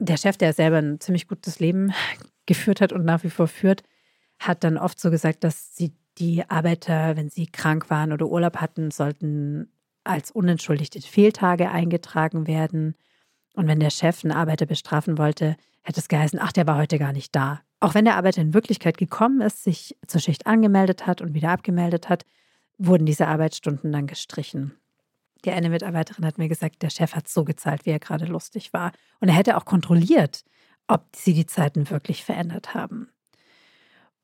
[0.00, 1.94] Der Chef, der selber ein ziemlich gutes Leben
[2.46, 3.84] geführt hat und nach wie vor führt,
[4.40, 8.56] hat dann oft so gesagt, dass sie die Arbeiter, wenn sie krank waren oder Urlaub
[8.56, 9.70] hatten, sollten
[10.02, 12.96] als unentschuldigte Fehltage eingetragen werden.
[13.58, 16.96] Und wenn der Chef einen Arbeiter bestrafen wollte, hätte es geheißen, ach, der war heute
[16.96, 17.60] gar nicht da.
[17.80, 21.50] Auch wenn der Arbeiter in Wirklichkeit gekommen ist, sich zur Schicht angemeldet hat und wieder
[21.50, 22.24] abgemeldet hat,
[22.78, 24.76] wurden diese Arbeitsstunden dann gestrichen.
[25.44, 28.72] Die eine Mitarbeiterin hat mir gesagt, der Chef hat so gezahlt, wie er gerade lustig
[28.72, 28.92] war.
[29.18, 30.44] Und er hätte auch kontrolliert,
[30.86, 33.08] ob sie die Zeiten wirklich verändert haben.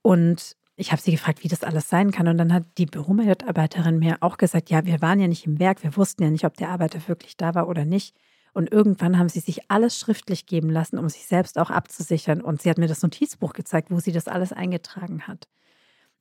[0.01, 2.29] Und ich habe sie gefragt, wie das alles sein kann.
[2.29, 5.83] Und dann hat die Büromitarbeiterin mir auch gesagt, ja, wir waren ja nicht im Werk,
[5.83, 8.15] wir wussten ja nicht, ob der Arbeiter wirklich da war oder nicht.
[8.55, 12.41] Und irgendwann haben sie sich alles schriftlich geben lassen, um sich selbst auch abzusichern.
[12.41, 15.49] Und sie hat mir das Notizbuch gezeigt, wo sie das alles eingetragen hat.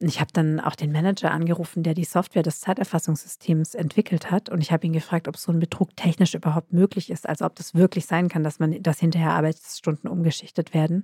[0.02, 4.50] Und ich habe dann auch den Manager angerufen, der die Software des Zeiterfassungssystems entwickelt hat.
[4.50, 7.56] Und ich habe ihn gefragt, ob so ein Betrug technisch überhaupt möglich ist, also ob
[7.56, 11.04] das wirklich sein kann, dass man, dass hinterher Arbeitsstunden umgeschichtet werden.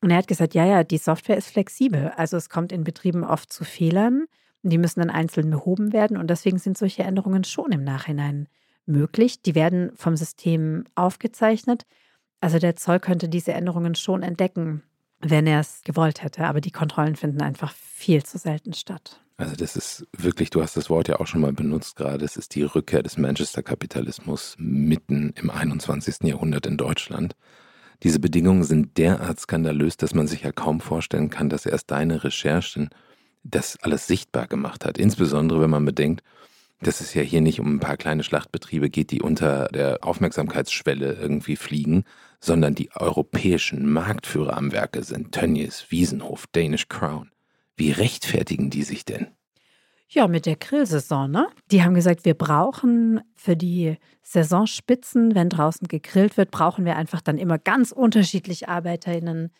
[0.00, 2.12] Und er hat gesagt, ja, ja, die Software ist flexibel.
[2.16, 4.26] Also es kommt in Betrieben oft zu Fehlern.
[4.62, 6.16] Die müssen dann einzeln behoben werden.
[6.16, 8.48] Und deswegen sind solche Änderungen schon im Nachhinein
[8.86, 9.42] möglich.
[9.42, 11.84] Die werden vom System aufgezeichnet.
[12.40, 14.82] Also der Zoll könnte diese Änderungen schon entdecken,
[15.20, 16.44] wenn er es gewollt hätte.
[16.44, 19.20] Aber die Kontrollen finden einfach viel zu selten statt.
[19.36, 22.36] Also das ist wirklich, du hast das Wort ja auch schon mal benutzt gerade, es
[22.36, 26.24] ist die Rückkehr des Manchester-Kapitalismus mitten im 21.
[26.24, 27.34] Jahrhundert in Deutschland.
[28.02, 32.24] Diese Bedingungen sind derart skandalös, dass man sich ja kaum vorstellen kann, dass erst deine
[32.24, 32.90] Recherchen
[33.42, 34.98] das alles sichtbar gemacht hat.
[34.98, 36.22] Insbesondere wenn man bedenkt,
[36.82, 41.14] dass es ja hier nicht um ein paar kleine Schlachtbetriebe geht, die unter der Aufmerksamkeitsschwelle
[41.14, 42.04] irgendwie fliegen,
[42.40, 45.32] sondern die europäischen Marktführer am Werke sind.
[45.32, 47.30] Tönnies, Wiesenhof, Danish Crown.
[47.76, 49.28] Wie rechtfertigen die sich denn?
[50.08, 51.48] Ja, mit der Grillsaison, ne?
[51.70, 57.22] Die haben gesagt, wir brauchen für die Saisonspitzen, wenn draußen gegrillt wird, brauchen wir einfach
[57.22, 59.50] dann immer ganz unterschiedliche ArbeiterInnen.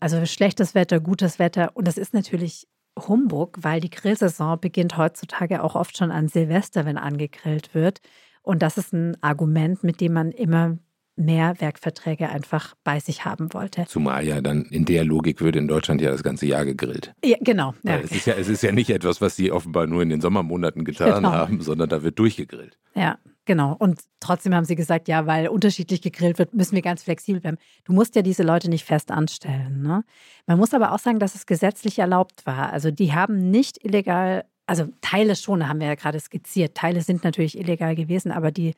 [0.00, 1.70] Also schlechtes Wetter, gutes Wetter.
[1.74, 2.66] Und das ist natürlich
[3.08, 8.00] Humbug, weil die Grillsaison beginnt heutzutage auch oft schon an Silvester, wenn angegrillt wird.
[8.42, 10.78] Und das ist ein Argument, mit dem man immer
[11.16, 13.84] mehr Werkverträge einfach bei sich haben wollte.
[13.86, 17.12] Zumal ja dann in der Logik würde in Deutschland ja das ganze Jahr gegrillt.
[17.24, 17.74] Ja, genau.
[17.82, 17.98] Ja.
[17.98, 20.84] Es, ist ja, es ist ja nicht etwas, was sie offenbar nur in den Sommermonaten
[20.84, 21.32] getan genau.
[21.32, 22.78] haben, sondern da wird durchgegrillt.
[22.94, 23.18] Ja,
[23.50, 23.74] Genau.
[23.76, 27.56] Und trotzdem haben sie gesagt, ja, weil unterschiedlich gegrillt wird, müssen wir ganz flexibel bleiben.
[27.82, 29.82] Du musst ja diese Leute nicht fest anstellen.
[29.82, 30.04] Ne?
[30.46, 32.72] Man muss aber auch sagen, dass es gesetzlich erlaubt war.
[32.72, 36.76] Also die haben nicht illegal, also Teile schon, haben wir ja gerade skizziert.
[36.76, 38.74] Teile sind natürlich illegal gewesen, aber die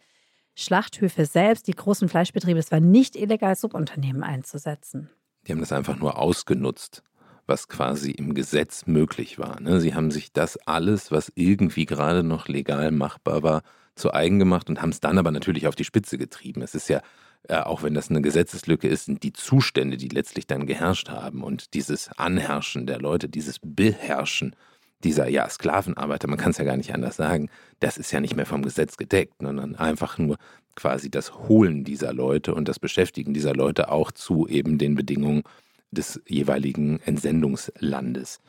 [0.54, 5.10] Schlachthöfe selbst, die großen Fleischbetriebe, es war nicht illegal, Subunternehmen einzusetzen.
[5.46, 7.02] Die haben das einfach nur ausgenutzt
[7.44, 9.60] was quasi im Gesetz möglich war.
[9.60, 9.80] Ne?
[9.80, 13.62] Sie haben sich das alles, was irgendwie gerade noch legal machbar war,
[13.94, 16.62] zu eigen gemacht und haben es dann aber natürlich auf die Spitze getrieben.
[16.62, 17.02] Es ist ja,
[17.48, 21.42] äh, auch wenn das eine Gesetzeslücke ist, sind die Zustände, die letztlich dann geherrscht haben
[21.42, 24.56] und dieses Anherrschen der Leute, dieses Beherrschen
[25.04, 27.50] dieser ja, Sklavenarbeiter, man kann es ja gar nicht anders sagen,
[27.80, 30.36] das ist ja nicht mehr vom Gesetz gedeckt, sondern einfach nur
[30.76, 35.42] quasi das Holen dieser Leute und das Beschäftigen dieser Leute auch zu eben den Bedingungen
[35.90, 38.40] des jeweiligen Entsendungslandes.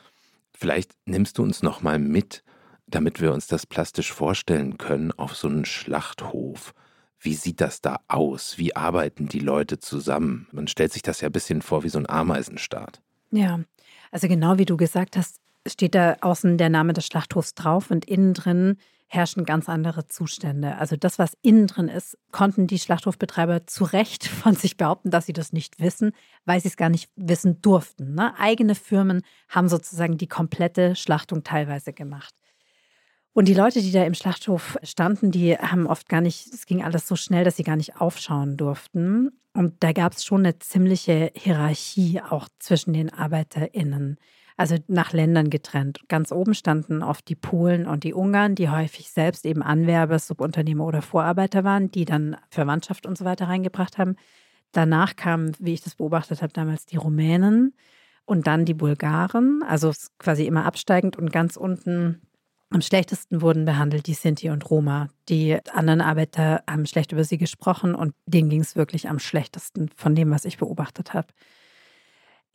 [0.52, 2.42] Vielleicht nimmst du uns noch mal mit
[2.86, 6.74] damit wir uns das plastisch vorstellen können, auf so einen Schlachthof.
[7.18, 8.58] Wie sieht das da aus?
[8.58, 10.46] Wie arbeiten die Leute zusammen?
[10.52, 13.00] Man stellt sich das ja ein bisschen vor wie so ein Ameisenstaat.
[13.30, 13.60] Ja,
[14.10, 18.04] also genau wie du gesagt hast, steht da außen der Name des Schlachthofs drauf und
[18.04, 20.76] innen drin herrschen ganz andere Zustände.
[20.76, 25.26] Also das, was innen drin ist, konnten die Schlachthofbetreiber zu Recht von sich behaupten, dass
[25.26, 26.12] sie das nicht wissen,
[26.44, 28.14] weil sie es gar nicht wissen durften.
[28.14, 28.38] Ne?
[28.38, 32.34] Eigene Firmen haben sozusagen die komplette Schlachtung teilweise gemacht.
[33.34, 36.84] Und die Leute, die da im Schlachthof standen, die haben oft gar nicht, es ging
[36.84, 39.32] alles so schnell, dass sie gar nicht aufschauen durften.
[39.52, 44.18] Und da gab es schon eine ziemliche Hierarchie auch zwischen den ArbeiterInnen.
[44.56, 46.02] Also nach Ländern getrennt.
[46.06, 50.86] Ganz oben standen oft die Polen und die Ungarn, die häufig selbst eben Anwerber, Subunternehmer
[50.86, 54.14] oder Vorarbeiter waren, die dann Verwandtschaft und so weiter reingebracht haben.
[54.70, 57.74] Danach kamen, wie ich das beobachtet habe, damals die Rumänen
[58.26, 62.22] und dann die Bulgaren, also quasi immer absteigend und ganz unten
[62.70, 65.08] am schlechtesten wurden behandelt die Sinti und Roma.
[65.28, 69.90] Die anderen Arbeiter haben schlecht über sie gesprochen und denen ging es wirklich am schlechtesten
[69.96, 71.28] von dem, was ich beobachtet habe.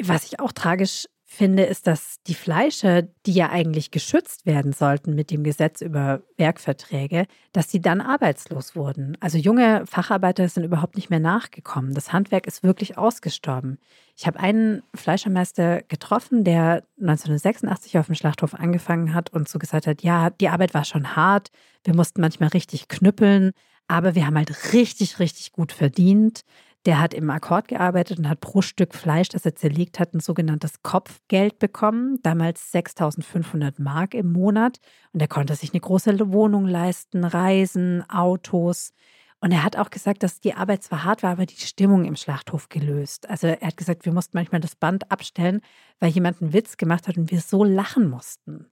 [0.02, 5.13] Was ich auch tragisch finde, ist, dass die Fleischer, die ja eigentlich geschützt werden sollten
[5.13, 9.15] mit dem Gesetz über Werkverträge, dass die dann arbeitslos wurden.
[9.19, 11.93] Also junge Facharbeiter sind überhaupt nicht mehr nachgekommen.
[11.93, 13.77] Das Handwerk ist wirklich ausgestorben.
[14.17, 19.85] Ich habe einen Fleischermeister getroffen, der 1986 auf dem Schlachthof angefangen hat und so gesagt
[19.85, 21.51] hat, ja, die Arbeit war schon hart,
[21.83, 23.51] wir mussten manchmal richtig knüppeln,
[23.87, 26.41] aber wir haben halt richtig, richtig gut verdient.
[26.89, 30.21] Der hat im Akkord gearbeitet und hat pro Stück Fleisch, das er zerlegt hat, ein
[30.21, 34.80] sogenanntes Kopfgeld bekommen, damals 6500 Mark im Monat.
[35.13, 38.93] Und er konnte sich eine große Wohnung leisten, Reisen, Autos.
[39.39, 42.15] Und er hat auch gesagt, dass die Arbeit zwar hart war, aber die Stimmung im
[42.15, 43.30] Schlachthof gelöst.
[43.30, 45.62] Also er hat gesagt, wir mussten manchmal das Band abstellen,
[45.99, 48.65] weil jemand einen Witz gemacht hat und wir so lachen mussten.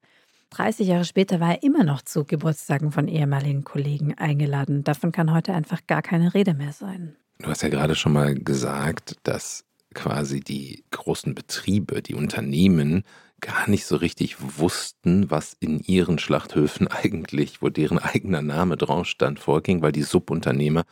[0.49, 4.83] 30 Jahre später war er immer noch zu Geburtstagen von ehemaligen Kollegen eingeladen.
[4.83, 7.15] Davon kann heute einfach gar keine Rede mehr sein.
[7.39, 13.03] Du hast ja gerade schon mal gesagt, dass quasi die großen Betriebe, die Unternehmen
[13.41, 19.07] gar nicht so richtig wussten, was in ihren Schlachthöfen eigentlich, wo deren eigener Name drauf
[19.07, 20.83] stand, vorging, weil die Subunternehmer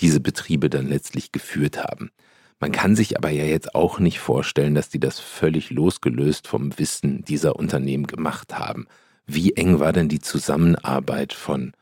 [0.00, 2.10] diese Betriebe dann letztlich geführt haben.
[2.58, 6.78] Man kann sich aber ja jetzt auch nicht vorstellen, dass die das völlig losgelöst vom
[6.78, 8.86] Wissen dieser Unternehmen gemacht haben.
[9.26, 11.72] Wie eng war denn die Zusammenarbeit von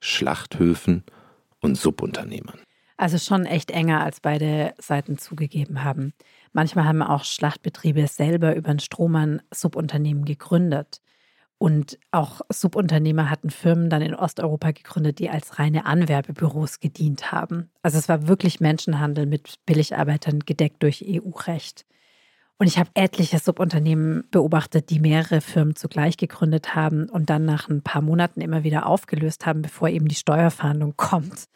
[0.00, 1.04] Schlachthöfen
[1.60, 2.58] und Subunternehmern?
[2.98, 6.12] Also schon echt enger, als beide Seiten zugegeben haben.
[6.52, 11.00] Manchmal haben auch Schlachtbetriebe selber über ein Strohmann Subunternehmen gegründet.
[11.58, 17.70] Und auch Subunternehmer hatten Firmen dann in Osteuropa gegründet, die als reine Anwerbebüros gedient haben.
[17.82, 21.86] Also es war wirklich Menschenhandel mit Billigarbeitern gedeckt durch EU-Recht.
[22.58, 27.68] Und ich habe etliche Subunternehmen beobachtet, die mehrere Firmen zugleich gegründet haben und dann nach
[27.68, 31.48] ein paar Monaten immer wieder aufgelöst haben, bevor eben die Steuerfahndung kommt.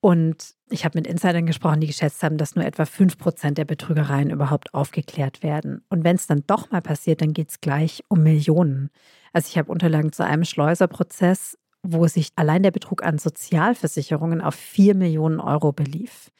[0.00, 4.30] Und ich habe mit Insidern gesprochen, die geschätzt haben, dass nur etwa 5% der Betrügereien
[4.30, 5.84] überhaupt aufgeklärt werden.
[5.88, 8.90] Und wenn es dann doch mal passiert, dann geht es gleich um Millionen.
[9.32, 14.54] Also ich habe Unterlagen zu einem Schleuserprozess, wo sich allein der Betrug an Sozialversicherungen auf
[14.54, 16.30] 4 Millionen Euro belief.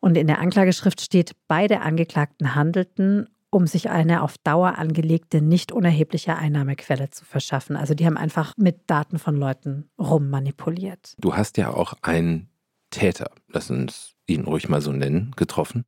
[0.00, 5.72] Und in der Anklageschrift steht, beide Angeklagten handelten, um sich eine auf Dauer angelegte, nicht
[5.72, 7.74] unerhebliche Einnahmequelle zu verschaffen.
[7.74, 11.14] Also die haben einfach mit Daten von Leuten rummanipuliert.
[11.18, 12.50] Du hast ja auch einen
[12.90, 15.86] Täter, lass uns ihn ruhig mal so nennen, getroffen.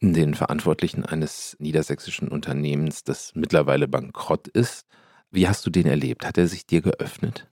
[0.00, 4.86] Den Verantwortlichen eines niedersächsischen Unternehmens, das mittlerweile bankrott ist.
[5.30, 6.24] Wie hast du den erlebt?
[6.26, 7.46] Hat er sich dir geöffnet?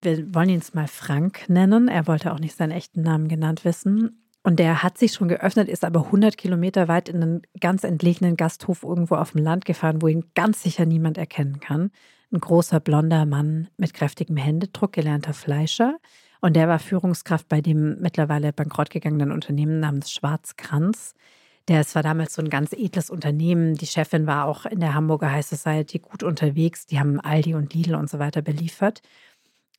[0.00, 1.88] Wir wollen ihn jetzt mal Frank nennen.
[1.88, 4.23] Er wollte auch nicht seinen echten Namen genannt wissen.
[4.46, 8.36] Und der hat sich schon geöffnet, ist aber 100 Kilometer weit in einen ganz entlegenen
[8.36, 11.90] Gasthof irgendwo auf dem Land gefahren, wo ihn ganz sicher niemand erkennen kann.
[12.30, 15.96] Ein großer blonder Mann mit kräftigem Händedruck, gelernter Fleischer.
[16.42, 21.14] Und der war Führungskraft bei dem mittlerweile bankrott gegangenen Unternehmen namens Schwarzkranz.
[21.68, 23.76] Der, es war damals so ein ganz edles Unternehmen.
[23.76, 26.84] Die Chefin war auch in der Hamburger High Society gut unterwegs.
[26.84, 29.00] Die haben Aldi und Lidl und so weiter beliefert.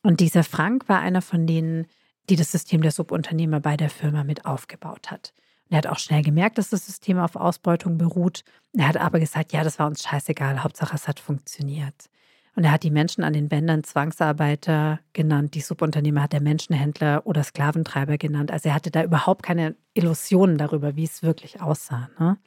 [0.01, 1.86] Und dieser Frank war einer von denen,
[2.29, 5.33] die das System der Subunternehmer bei der Firma mit aufgebaut hat.
[5.65, 8.43] Und er hat auch schnell gemerkt, dass das System auf Ausbeutung beruht.
[8.73, 12.09] Er hat aber gesagt, ja, das war uns scheißegal, Hauptsache es hat funktioniert.
[12.55, 17.25] Und er hat die Menschen an den Bändern Zwangsarbeiter genannt, die Subunternehmer hat er Menschenhändler
[17.25, 18.49] oder Sklaventreiber genannt.
[18.49, 22.09] Also er hatte da überhaupt keine Illusionen darüber, wie es wirklich aussah.
[22.17, 22.38] Ne?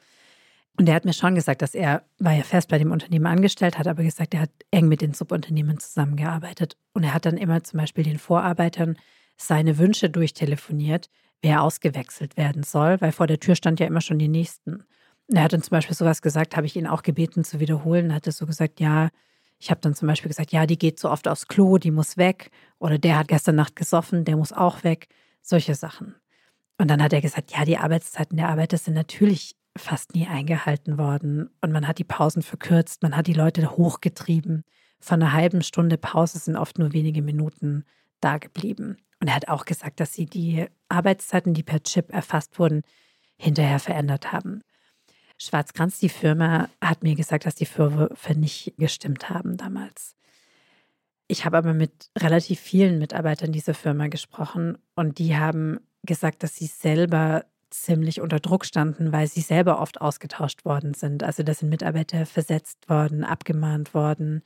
[0.77, 3.77] Und er hat mir schon gesagt, dass er war ja fest bei dem Unternehmen angestellt,
[3.77, 6.75] hat aber gesagt, er hat eng mit den Subunternehmen zusammengearbeitet.
[6.93, 8.97] Und er hat dann immer zum Beispiel den Vorarbeitern
[9.41, 11.09] seine Wünsche durchtelefoniert,
[11.41, 14.83] wer ausgewechselt werden soll, weil vor der Tür stand ja immer schon die Nächsten.
[15.31, 18.25] Er hat dann zum Beispiel sowas gesagt, habe ich ihn auch gebeten zu wiederholen, hat
[18.25, 19.09] er so gesagt, ja,
[19.59, 22.17] ich habe dann zum Beispiel gesagt, ja, die geht so oft aufs Klo, die muss
[22.17, 22.49] weg.
[22.79, 25.09] Oder der hat gestern Nacht gesoffen, der muss auch weg.
[25.41, 26.15] Solche Sachen.
[26.77, 30.97] Und dann hat er gesagt, ja, die Arbeitszeiten der Arbeiter sind natürlich fast nie eingehalten
[30.97, 31.49] worden.
[31.61, 34.63] Und man hat die Pausen verkürzt, man hat die Leute hochgetrieben.
[34.99, 37.83] Von einer halben Stunde Pause sind oft nur wenige Minuten
[38.21, 38.97] da geblieben.
[39.19, 42.83] Und er hat auch gesagt, dass sie die Arbeitszeiten, die per Chip erfasst wurden,
[43.37, 44.61] hinterher verändert haben.
[45.37, 50.15] Schwarzkranz, die Firma, hat mir gesagt, dass die Vorwürfe nicht gestimmt haben damals.
[51.27, 56.55] Ich habe aber mit relativ vielen Mitarbeitern dieser Firma gesprochen und die haben gesagt, dass
[56.55, 61.23] sie selber ziemlich unter Druck standen, weil sie selber oft ausgetauscht worden sind.
[61.23, 64.41] Also da sind Mitarbeiter versetzt worden, abgemahnt worden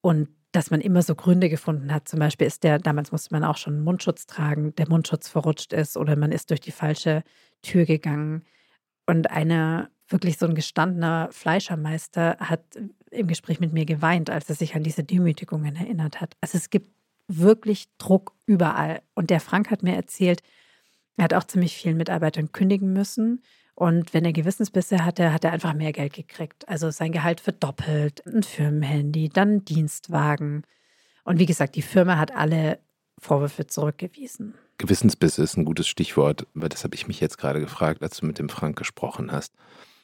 [0.00, 2.08] und dass man immer so Gründe gefunden hat.
[2.08, 5.96] Zum Beispiel ist der, damals musste man auch schon Mundschutz tragen, der Mundschutz verrutscht ist
[5.96, 7.24] oder man ist durch die falsche
[7.62, 8.44] Tür gegangen.
[9.04, 12.62] Und einer, wirklich so ein gestandener Fleischermeister, hat
[13.10, 16.36] im Gespräch mit mir geweint, als er sich an diese Demütigungen erinnert hat.
[16.40, 16.94] Also es gibt
[17.26, 19.02] wirklich Druck überall.
[19.14, 20.40] Und der Frank hat mir erzählt,
[21.16, 23.42] er hat auch ziemlich vielen Mitarbeitern kündigen müssen
[23.74, 26.68] und wenn er Gewissensbisse hatte, hat er einfach mehr Geld gekriegt.
[26.68, 30.62] Also sein Gehalt verdoppelt, ein Firmenhandy, dann ein Dienstwagen.
[31.24, 32.78] Und wie gesagt, die Firma hat alle
[33.18, 34.54] Vorwürfe zurückgewiesen.
[34.78, 38.26] Gewissensbisse ist ein gutes Stichwort, weil das habe ich mich jetzt gerade gefragt, als du
[38.26, 39.54] mit dem Frank gesprochen hast.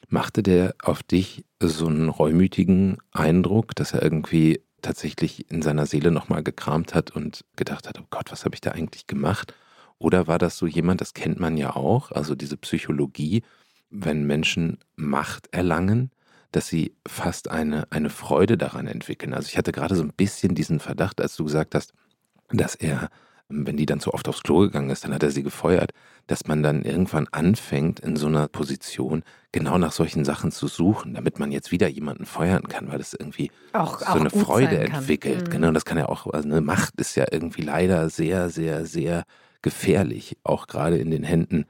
[0.09, 6.11] Machte der auf dich so einen reumütigen Eindruck, dass er irgendwie tatsächlich in seiner Seele
[6.11, 9.53] nochmal gekramt hat und gedacht hat, oh Gott, was habe ich da eigentlich gemacht?
[10.01, 13.43] Oder war das so jemand, das kennt man ja auch, also diese Psychologie,
[13.91, 16.09] wenn Menschen Macht erlangen,
[16.51, 19.35] dass sie fast eine, eine Freude daran entwickeln.
[19.35, 21.93] Also ich hatte gerade so ein bisschen diesen Verdacht, als du gesagt hast,
[22.49, 23.09] dass er,
[23.47, 25.91] wenn die dann zu oft aufs Klo gegangen ist, dann hat er sie gefeuert,
[26.25, 31.13] dass man dann irgendwann anfängt, in so einer Position genau nach solchen Sachen zu suchen,
[31.13, 34.79] damit man jetzt wieder jemanden feuern kann, weil es irgendwie auch, so auch eine Freude
[34.79, 35.47] entwickelt.
[35.47, 35.51] Mhm.
[35.51, 39.25] Genau, das kann ja auch, also eine Macht ist ja irgendwie leider sehr, sehr, sehr
[39.61, 41.65] gefährlich, auch gerade in den Händen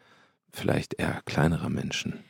[0.52, 2.24] vielleicht eher kleinerer Menschen.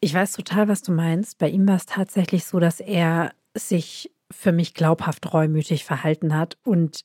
[0.00, 1.38] Ich weiß total, was du meinst.
[1.38, 6.56] Bei ihm war es tatsächlich so, dass er sich für mich glaubhaft reumütig verhalten hat
[6.62, 7.00] und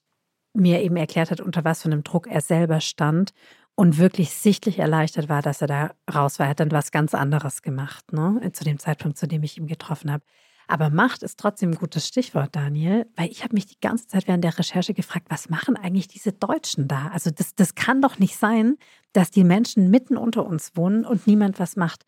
[0.54, 3.34] mir eben erklärt hat, unter was für einem Druck er selber stand
[3.75, 6.46] und wirklich sichtlich erleichtert war, dass er da raus war.
[6.46, 8.52] Er hat dann was ganz anderes gemacht, ne?
[8.54, 10.23] zu dem Zeitpunkt, zu dem ich ihn getroffen habe.
[10.68, 14.28] Aber Macht ist trotzdem ein gutes Stichwort, Daniel, weil ich habe mich die ganze Zeit
[14.28, 17.10] während der Recherche gefragt, was machen eigentlich diese Deutschen da?
[17.14, 18.78] Also das, das kann doch nicht sein,
[19.12, 22.06] dass die Menschen mitten unter uns wohnen und niemand was macht.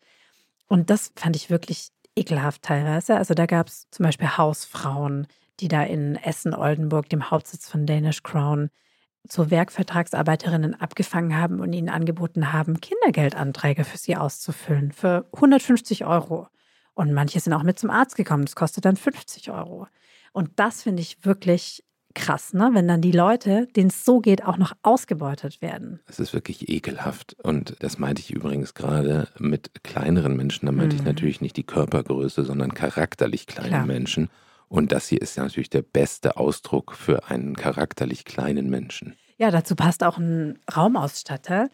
[0.68, 3.16] Und das fand ich wirklich ekelhaft teilweise.
[3.16, 5.26] Also da gab es zum Beispiel Hausfrauen,
[5.60, 8.70] die da in Essen-Oldenburg, dem Hauptsitz von Danish Crown,
[9.28, 16.48] so Werkvertragsarbeiterinnen abgefangen haben und ihnen angeboten haben, Kindergeldanträge für sie auszufüllen für 150 Euro.
[16.96, 18.46] Und manche sind auch mit zum Arzt gekommen.
[18.46, 19.86] Das kostet dann 50 Euro.
[20.32, 21.84] Und das finde ich wirklich
[22.14, 22.70] krass, ne?
[22.72, 26.00] wenn dann die Leute, denen es so geht, auch noch ausgebeutet werden.
[26.06, 27.36] Es ist wirklich ekelhaft.
[27.42, 30.64] Und das meinte ich übrigens gerade mit kleineren Menschen.
[30.64, 31.00] Da meinte mhm.
[31.00, 33.86] ich natürlich nicht die Körpergröße, sondern charakterlich kleine Klar.
[33.86, 34.30] Menschen.
[34.68, 39.14] Und das hier ist ja natürlich der beste Ausdruck für einen charakterlich kleinen Menschen.
[39.36, 41.68] Ja, dazu passt auch ein Raumausstatter.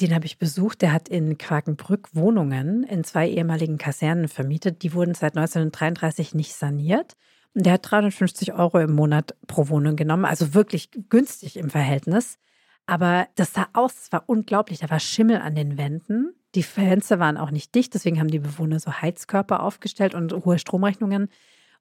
[0.00, 0.82] Den habe ich besucht.
[0.82, 4.82] Der hat in Quakenbrück Wohnungen in zwei ehemaligen Kasernen vermietet.
[4.82, 7.16] Die wurden seit 1933 nicht saniert.
[7.54, 10.26] Und der hat 350 Euro im Monat pro Wohnung genommen.
[10.26, 12.38] Also wirklich günstig im Verhältnis.
[12.84, 14.80] Aber das sah aus, es war unglaublich.
[14.80, 16.34] Da war Schimmel an den Wänden.
[16.54, 17.94] Die Fenster waren auch nicht dicht.
[17.94, 21.28] Deswegen haben die Bewohner so Heizkörper aufgestellt und hohe Stromrechnungen.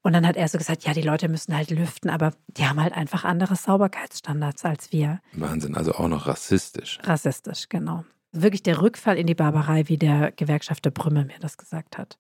[0.06, 2.80] Und dann hat er so gesagt, ja, die Leute müssen halt lüften, aber die haben
[2.80, 5.20] halt einfach andere Sauberkeitsstandards als wir.
[5.34, 7.00] Wahnsinn, also auch noch rassistisch.
[7.02, 8.06] Rassistisch, genau.
[8.32, 12.20] Wirklich der Rückfall in die Barbarei, wie der Gewerkschafter Brümme mir das gesagt hat.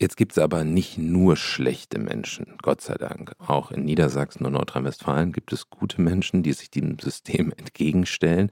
[0.00, 3.34] Jetzt gibt es aber nicht nur schlechte Menschen, Gott sei Dank.
[3.46, 8.50] Auch in Niedersachsen und Nordrhein-Westfalen gibt es gute Menschen, die sich dem System entgegenstellen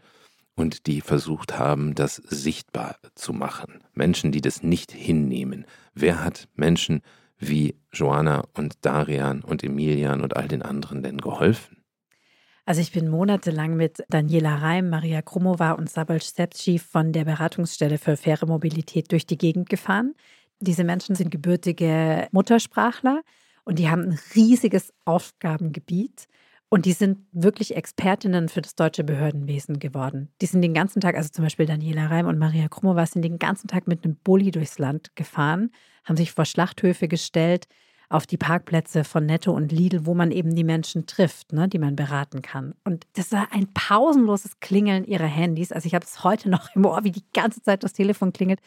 [0.55, 3.83] und die versucht haben, das sichtbar zu machen.
[3.95, 5.65] Menschen, die das nicht hinnehmen.
[5.95, 7.01] Wer hat Menschen
[7.41, 11.79] wie Joanna und Darian und Emilian und all den anderen denn geholfen?
[12.67, 17.99] Also ich bin monatelang mit Daniela Reim, Maria Krumova und Sabol Stepschi von der Beratungsstelle
[17.99, 20.15] für faire Mobilität durch die Gegend gefahren.
[20.61, 23.23] Diese Menschen sind gebürtige Muttersprachler
[23.65, 26.29] und die haben ein riesiges Aufgabengebiet.
[26.69, 30.29] Und die sind wirklich Expertinnen für das deutsche Behördenwesen geworden.
[30.41, 33.41] Die sind den ganzen Tag, also zum Beispiel Daniela Reim und Maria Krumova, sind den
[33.41, 35.73] ganzen Tag mit einem Bulli durchs Land gefahren,
[36.05, 37.67] haben sich vor Schlachthöfe gestellt,
[38.11, 41.79] auf die Parkplätze von Netto und Lidl, wo man eben die Menschen trifft, ne, die
[41.79, 42.75] man beraten kann.
[42.85, 45.71] Und das war ein pausenloses Klingeln ihrer Handys.
[45.71, 48.61] Also ich habe es heute noch im Ohr, wie die ganze Zeit das Telefon klingelt.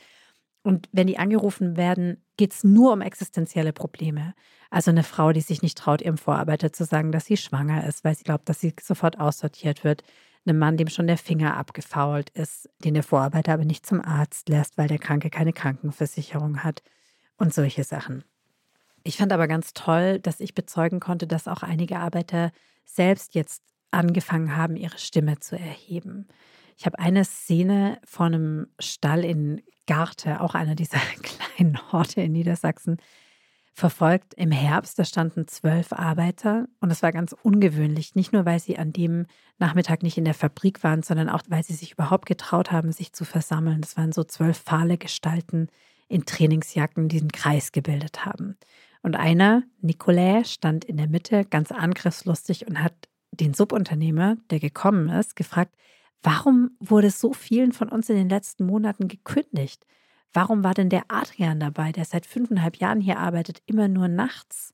[0.63, 4.33] Und wenn die angerufen werden, geht es nur um existenzielle Probleme.
[4.69, 8.05] Also eine Frau, die sich nicht traut, ihrem Vorarbeiter zu sagen, dass sie schwanger ist,
[8.05, 10.03] weil sie glaubt, dass sie sofort aussortiert wird.
[10.45, 14.47] Ein Mann, dem schon der Finger abgefault ist, den der Vorarbeiter aber nicht zum Arzt
[14.47, 16.81] lässt, weil der Kranke keine Krankenversicherung hat
[17.43, 18.23] und solche Sachen.
[19.03, 22.51] Ich fand aber ganz toll, dass ich bezeugen konnte, dass auch einige Arbeiter
[22.85, 26.27] selbst jetzt angefangen haben, ihre Stimme zu erheben.
[26.77, 32.31] Ich habe eine Szene vor einem Stall in Garte, auch einer dieser kleinen Orte in
[32.31, 32.97] Niedersachsen,
[33.73, 34.97] verfolgt im Herbst.
[34.97, 38.15] Da standen zwölf Arbeiter und das war ganz ungewöhnlich.
[38.15, 39.25] Nicht nur, weil sie an dem
[39.59, 43.11] Nachmittag nicht in der Fabrik waren, sondern auch, weil sie sich überhaupt getraut haben, sich
[43.11, 43.81] zu versammeln.
[43.81, 45.67] Das waren so zwölf fahle Gestalten
[46.13, 48.57] in Trainingsjacken, die einen Kreis gebildet haben.
[49.01, 52.93] Und einer, Nicolai, stand in der Mitte, ganz angriffslustig und hat
[53.31, 55.75] den Subunternehmer, der gekommen ist, gefragt,
[56.23, 59.85] Warum wurde so vielen von uns in den letzten Monaten gekündigt?
[60.31, 64.73] Warum war denn der Adrian dabei, der seit fünfeinhalb Jahren hier arbeitet, immer nur nachts?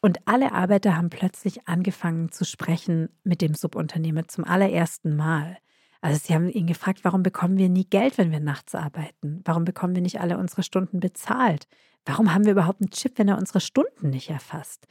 [0.00, 5.56] Und alle Arbeiter haben plötzlich angefangen zu sprechen mit dem Subunternehmer zum allerersten Mal.
[6.00, 9.42] Also sie haben ihn gefragt, warum bekommen wir nie Geld, wenn wir nachts arbeiten?
[9.44, 11.66] Warum bekommen wir nicht alle unsere Stunden bezahlt?
[12.06, 14.86] Warum haben wir überhaupt einen Chip, wenn er unsere Stunden nicht erfasst?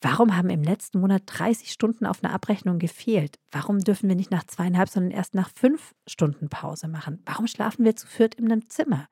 [0.00, 3.38] Warum haben im letzten Monat 30 Stunden auf einer Abrechnung gefehlt?
[3.50, 7.22] Warum dürfen wir nicht nach zweieinhalb, sondern erst nach fünf Stunden Pause machen?
[7.24, 9.08] Warum schlafen wir zu viert in einem Zimmer?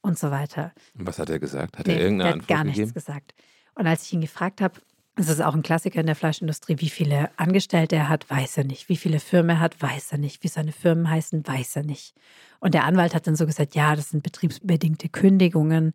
[0.00, 0.72] Und so weiter.
[0.94, 1.78] was hat er gesagt?
[1.78, 2.94] Hat nee, er irgendeine er hat gar nichts gegeben?
[2.94, 3.34] gesagt.
[3.74, 4.80] Und als ich ihn gefragt habe,
[5.16, 8.64] das ist auch ein Klassiker in der Fleischindustrie, wie viele Angestellte er hat, weiß er
[8.64, 8.88] nicht.
[8.88, 10.42] Wie viele Firmen er hat, weiß er nicht.
[10.42, 12.14] Wie seine Firmen heißen, weiß er nicht.
[12.58, 15.92] Und der Anwalt hat dann so gesagt, ja, das sind betriebsbedingte Kündigungen.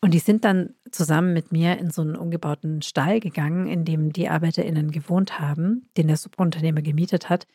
[0.00, 4.12] Und die sind dann zusammen mit mir in so einen umgebauten Stall gegangen, in dem
[4.12, 7.46] die ArbeiterInnen gewohnt haben, den der Subunternehmer gemietet hat.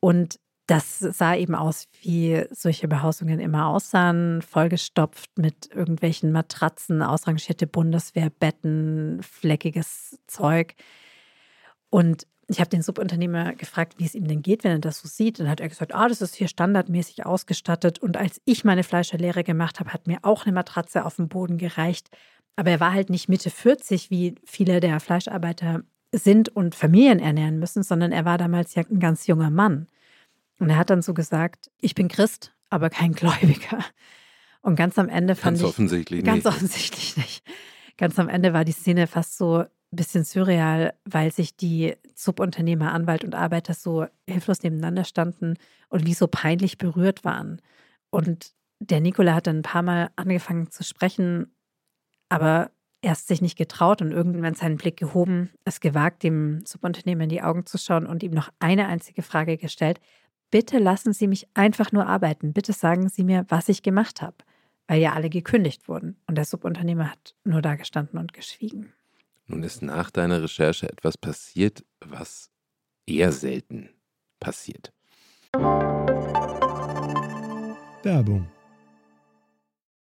[0.00, 7.66] Und das sah eben aus, wie solche Behausungen immer aussahen, vollgestopft mit irgendwelchen Matratzen, ausrangierte
[7.66, 10.74] Bundeswehrbetten, fleckiges Zeug.
[11.90, 15.08] Und ich habe den Subunternehmer gefragt, wie es ihm denn geht, wenn er das so
[15.08, 15.40] sieht.
[15.40, 17.98] Dann hat er gesagt, ah, das ist hier standardmäßig ausgestattet.
[17.98, 21.58] Und als ich meine Fleischerlehre gemacht habe, hat mir auch eine Matratze auf dem Boden
[21.58, 22.08] gereicht.
[22.56, 25.82] Aber er war halt nicht Mitte 40, wie viele der Fleischarbeiter
[26.12, 29.86] sind und Familien ernähren müssen, sondern er war damals ja ein ganz junger Mann.
[30.62, 33.84] Und er hat dann so gesagt, ich bin Christ, aber kein Gläubiger.
[34.60, 35.66] Und ganz am Ende fand ganz ich...
[35.66, 36.46] Offensichtlich ganz nicht.
[36.46, 37.44] offensichtlich nicht.
[37.96, 43.24] Ganz am Ende war die Szene fast so bisschen surreal, weil sich die Subunternehmer, Anwalt
[43.24, 45.56] und Arbeiter so hilflos nebeneinander standen
[45.88, 47.60] und wie so peinlich berührt waren.
[48.10, 51.56] Und der Nikola hat dann ein paar Mal angefangen zu sprechen,
[52.28, 57.30] aber erst sich nicht getraut und irgendwann seinen Blick gehoben, es gewagt, dem Subunternehmer in
[57.30, 59.98] die Augen zu schauen und ihm noch eine einzige Frage gestellt.
[60.52, 62.52] Bitte lassen Sie mich einfach nur arbeiten.
[62.52, 64.36] Bitte sagen Sie mir, was ich gemacht habe.
[64.86, 66.18] Weil ja alle gekündigt wurden.
[66.26, 68.92] Und der Subunternehmer hat nur da gestanden und geschwiegen.
[69.46, 72.50] Nun ist nach deiner Recherche etwas passiert, was
[73.06, 73.88] eher selten
[74.40, 74.92] passiert.
[78.02, 78.46] Werbung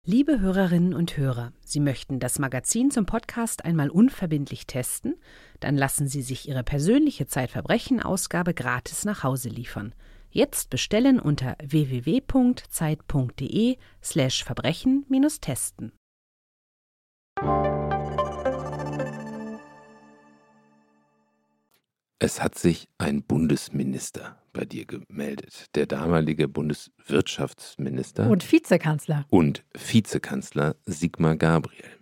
[0.03, 5.15] Liebe Hörerinnen und Hörer, Sie möchten das Magazin zum Podcast einmal unverbindlich testen?
[5.59, 9.95] Dann lassen Sie sich Ihre persönliche Zeitverbrechen-Ausgabe gratis nach Hause liefern.
[10.35, 15.93] Jetzt bestellen unter www.zeit.de/slash Verbrechen-testen.
[22.19, 29.25] Es hat sich ein Bundesminister bei dir gemeldet, der damalige Bundeswirtschaftsminister Und Vizekanzler.
[29.29, 31.97] und Vizekanzler Sigmar Gabriel.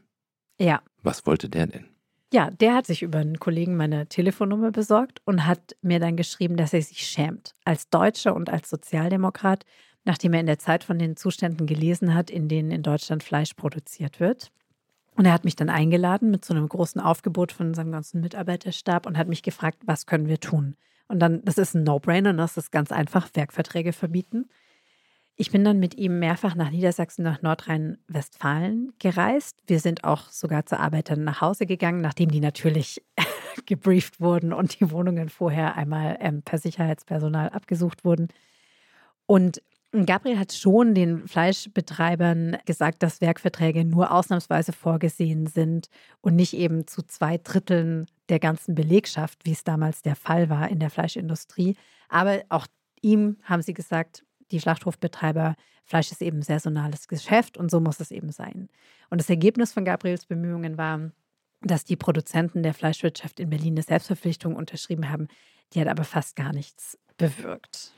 [0.60, 0.82] Ja.
[1.04, 1.93] Was wollte der denn?
[2.34, 6.58] Ja, der hat sich über einen Kollegen meine Telefonnummer besorgt und hat mir dann geschrieben,
[6.58, 7.54] dass er sich schämt.
[7.64, 9.66] Als Deutscher und als Sozialdemokrat,
[10.04, 13.54] nachdem er in der Zeit von den Zuständen gelesen hat, in denen in Deutschland Fleisch
[13.54, 14.52] produziert wird.
[15.16, 19.06] Und er hat mich dann eingeladen mit so einem großen Aufgebot von seinem ganzen Mitarbeiterstab
[19.06, 20.76] und hat mich gefragt, was können wir tun?
[21.08, 24.50] Und dann, das ist ein No-Brainer, das ist ganz einfach, Werkverträge verbieten.
[25.36, 29.58] Ich bin dann mit ihm mehrfach nach Niedersachsen, nach Nordrhein-Westfalen gereist.
[29.66, 33.04] Wir sind auch sogar zu Arbeitern nach Hause gegangen, nachdem die natürlich
[33.66, 38.28] gebrieft wurden und die Wohnungen vorher einmal ähm, per Sicherheitspersonal abgesucht wurden.
[39.26, 39.62] Und
[40.06, 45.88] Gabriel hat schon den Fleischbetreibern gesagt, dass Werkverträge nur ausnahmsweise vorgesehen sind
[46.22, 50.70] und nicht eben zu zwei Dritteln der ganzen Belegschaft, wie es damals der Fall war
[50.70, 51.76] in der Fleischindustrie.
[52.10, 52.66] Aber auch
[53.02, 54.24] ihm haben sie gesagt,
[54.54, 58.70] die Schlachthofbetreiber, Fleisch ist eben saisonales Geschäft und so muss es eben sein.
[59.10, 61.12] Und das Ergebnis von Gabriels Bemühungen war,
[61.62, 65.28] dass die Produzenten der Fleischwirtschaft in Berlin eine Selbstverpflichtung unterschrieben haben.
[65.74, 67.92] Die hat aber fast gar nichts bewirkt.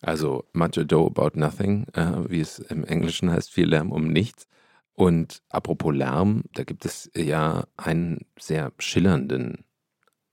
[0.00, 4.46] Also much ado about nothing, äh, wie es im Englischen heißt, viel Lärm um nichts.
[4.94, 9.64] Und apropos Lärm, da gibt es ja einen sehr schillernden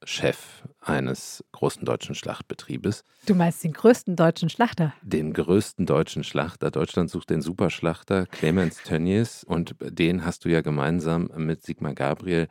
[0.09, 3.03] Chef eines großen deutschen Schlachtbetriebes.
[3.25, 4.93] Du meinst den größten deutschen Schlachter?
[5.01, 6.71] Den größten deutschen Schlachter.
[6.71, 12.47] Deutschland sucht den Superschlachter Clemens Tönnies und den hast du ja gemeinsam mit Sigmar Gabriel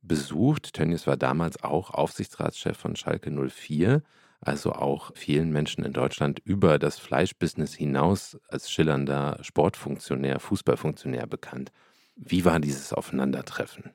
[0.00, 0.72] besucht.
[0.72, 4.02] Tönnies war damals auch Aufsichtsratschef von Schalke 04
[4.44, 11.70] also auch vielen Menschen in Deutschland über das Fleischbusiness hinaus als schillernder Sportfunktionär, Fußballfunktionär bekannt.
[12.16, 13.92] Wie war dieses Aufeinandertreffen?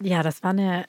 [0.00, 0.84] Ja, das war eine,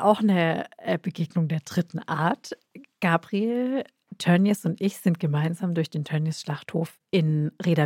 [0.00, 2.56] auch eine äh, Begegnung der dritten Art.
[3.00, 3.84] Gabriel
[4.18, 7.84] Tönnies und ich sind gemeinsam durch den Tönnies Schlachthof in Reda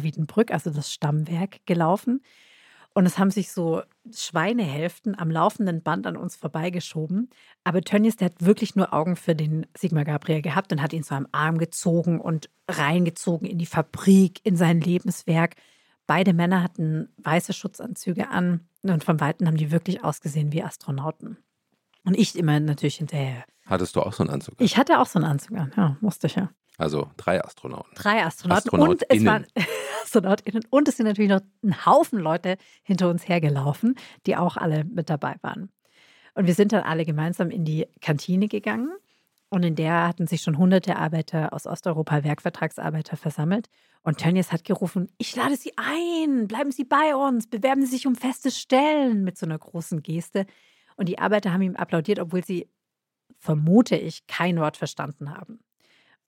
[0.50, 2.22] also das Stammwerk, gelaufen.
[2.96, 7.28] Und es haben sich so Schweinehälften am laufenden Band an uns vorbeigeschoben.
[7.64, 11.02] Aber Tönnies, der hat wirklich nur Augen für den Sigmar Gabriel gehabt und hat ihn
[11.02, 15.56] so am Arm gezogen und reingezogen in die Fabrik, in sein Lebenswerk.
[16.06, 21.38] Beide Männer hatten weiße Schutzanzüge an und von Weitem haben die wirklich ausgesehen wie Astronauten.
[22.04, 23.44] Und ich immer natürlich hinterher.
[23.66, 24.54] Hattest du auch so einen Anzug?
[24.58, 26.50] Ich hatte auch so einen Anzug an, ja, musste ich ja.
[26.76, 27.92] Also drei Astronauten.
[27.94, 28.78] Drei Astronauten.
[28.78, 29.46] Und es waren
[30.02, 30.64] AstronautInnen.
[30.70, 33.94] Und es sind natürlich noch ein Haufen Leute hinter uns hergelaufen,
[34.26, 35.70] die auch alle mit dabei waren.
[36.34, 38.90] Und wir sind dann alle gemeinsam in die Kantine gegangen.
[39.50, 43.68] Und in der hatten sich schon hunderte Arbeiter aus Osteuropa, Werkvertragsarbeiter, versammelt.
[44.02, 48.06] Und Tönnies hat gerufen: Ich lade Sie ein, bleiben Sie bei uns, bewerben Sie sich
[48.08, 50.46] um feste Stellen mit so einer großen Geste.
[50.96, 52.68] Und die Arbeiter haben ihm applaudiert, obwohl sie,
[53.38, 55.60] vermute ich, kein Wort verstanden haben.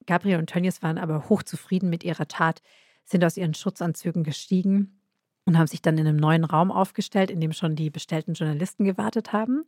[0.06, 2.62] Gabriel und Tönnies waren aber hochzufrieden mit ihrer Tat,
[3.04, 5.00] sind aus ihren Schutzanzügen gestiegen
[5.44, 8.84] und haben sich dann in einem neuen Raum aufgestellt, in dem schon die bestellten Journalisten
[8.84, 9.64] gewartet haben.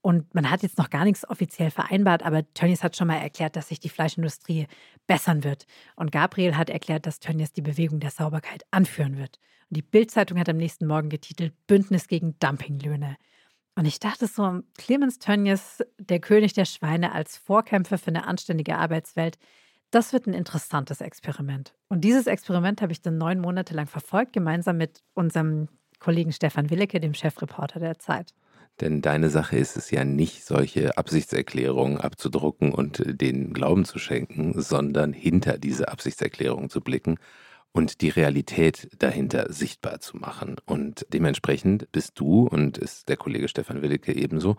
[0.00, 3.56] Und man hat jetzt noch gar nichts offiziell vereinbart, aber Tönnies hat schon mal erklärt,
[3.56, 4.66] dass sich die Fleischindustrie
[5.06, 5.66] bessern wird.
[5.96, 9.40] Und Gabriel hat erklärt, dass Tönnies die Bewegung der Sauberkeit anführen wird.
[9.70, 13.16] Und die Bildzeitung hat am nächsten Morgen getitelt Bündnis gegen Dumpinglöhne.
[13.78, 18.76] Und ich dachte so, Clemens Tönnies, der König der Schweine als Vorkämpfer für eine anständige
[18.76, 19.38] Arbeitswelt,
[19.92, 21.74] das wird ein interessantes Experiment.
[21.88, 25.68] Und dieses Experiment habe ich dann neun Monate lang verfolgt, gemeinsam mit unserem
[26.00, 28.34] Kollegen Stefan Willecke, dem Chefreporter der Zeit.
[28.80, 34.60] Denn deine Sache ist es ja nicht, solche Absichtserklärungen abzudrucken und den Glauben zu schenken,
[34.60, 37.20] sondern hinter diese Absichtserklärung zu blicken
[37.72, 40.56] und die Realität dahinter sichtbar zu machen.
[40.66, 44.56] Und dementsprechend bist du und ist der Kollege Stefan Willecke ebenso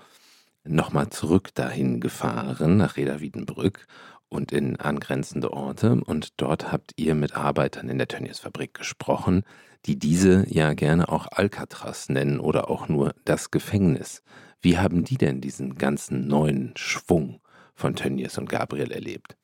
[0.63, 3.87] nochmal zurück dahin gefahren, nach Reda Wiedenbrück
[4.29, 6.01] und in angrenzende Orte.
[6.05, 9.43] Und dort habt ihr mit Arbeitern in der Tönnies-Fabrik gesprochen,
[9.85, 14.21] die diese ja gerne auch Alcatraz nennen oder auch nur das Gefängnis.
[14.61, 17.41] Wie haben die denn diesen ganzen neuen Schwung
[17.73, 19.37] von Tönnies und Gabriel erlebt?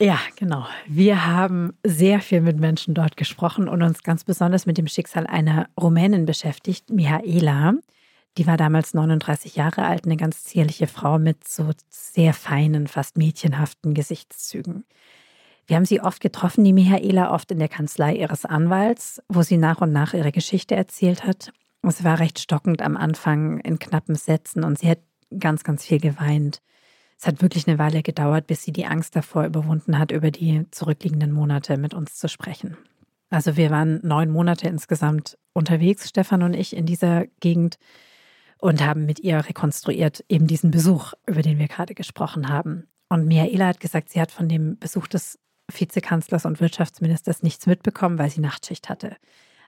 [0.00, 0.64] Ja, genau.
[0.86, 5.26] Wir haben sehr viel mit Menschen dort gesprochen und uns ganz besonders mit dem Schicksal
[5.26, 7.74] einer Rumänin beschäftigt, Mihaela.
[8.36, 13.16] Die war damals 39 Jahre alt, eine ganz zierliche Frau mit so sehr feinen, fast
[13.16, 14.84] mädchenhaften Gesichtszügen.
[15.66, 19.56] Wir haben sie oft getroffen, die Michaela, oft in der Kanzlei ihres Anwalts, wo sie
[19.56, 21.50] nach und nach ihre Geschichte erzählt hat.
[21.82, 25.00] Es war recht stockend am Anfang in knappen Sätzen und sie hat
[25.36, 26.60] ganz, ganz viel geweint.
[27.20, 30.66] Es hat wirklich eine Weile gedauert, bis sie die Angst davor überwunden hat, über die
[30.70, 32.76] zurückliegenden Monate mit uns zu sprechen.
[33.30, 37.78] Also wir waren neun Monate insgesamt unterwegs, Stefan und ich, in dieser Gegend
[38.60, 42.86] und haben mit ihr rekonstruiert eben diesen Besuch, über den wir gerade gesprochen haben.
[43.08, 45.38] Und Michaela hat gesagt, sie hat von dem Besuch des
[45.72, 49.16] Vizekanzlers und Wirtschaftsministers nichts mitbekommen, weil sie Nachtschicht hatte.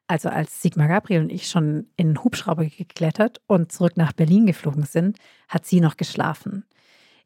[0.07, 4.47] Also als Sigmar Gabriel und ich schon in den Hubschrauber geklettert und zurück nach Berlin
[4.47, 6.65] geflogen sind, hat sie noch geschlafen.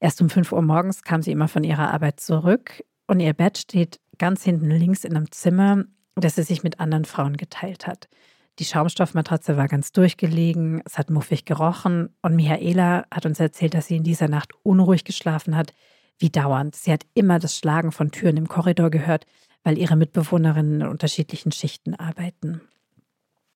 [0.04, 3.56] Erst um 5 Uhr morgens kam sie immer von ihrer Arbeit zurück und ihr Bett
[3.56, 5.84] steht ganz hinten links in einem Zimmer,
[6.14, 8.10] das sie sich mit anderen Frauen geteilt hat.
[8.58, 13.86] Die Schaumstoffmatratze war ganz durchgelegen, es hat muffig gerochen und Michaela hat uns erzählt, dass
[13.86, 15.72] sie in dieser Nacht unruhig geschlafen hat,
[16.18, 16.76] wie dauernd.
[16.76, 19.24] Sie hat immer das Schlagen von Türen im Korridor gehört,
[19.62, 22.60] weil ihre Mitbewohnerinnen in unterschiedlichen Schichten arbeiten.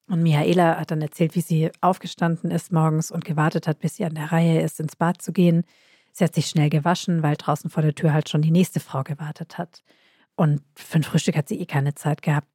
[0.06, 4.06] Und Michaela hat dann erzählt, wie sie aufgestanden ist morgens und gewartet hat, bis sie
[4.06, 5.64] an der Reihe ist, ins Bad zu gehen.
[6.18, 9.04] Sie hat sich schnell gewaschen, weil draußen vor der Tür halt schon die nächste Frau
[9.04, 9.84] gewartet hat.
[10.34, 12.48] Und für ein Frühstück hat sie eh keine Zeit gehabt.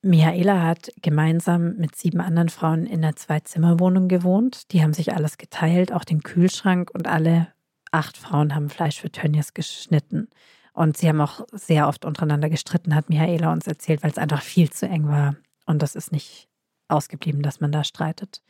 [0.00, 4.70] Michaela hat gemeinsam mit sieben anderen Frauen in einer Zwei-Zimmer-Wohnung gewohnt.
[4.70, 7.48] Die haben sich alles geteilt, auch den Kühlschrank und alle
[7.90, 10.28] acht Frauen haben Fleisch für Tönnies geschnitten.
[10.72, 14.40] Und sie haben auch sehr oft untereinander gestritten, hat Michaela uns erzählt, weil es einfach
[14.40, 15.34] viel zu eng war.
[15.66, 16.48] Und das ist nicht
[16.86, 18.40] ausgeblieben, dass man da streitet.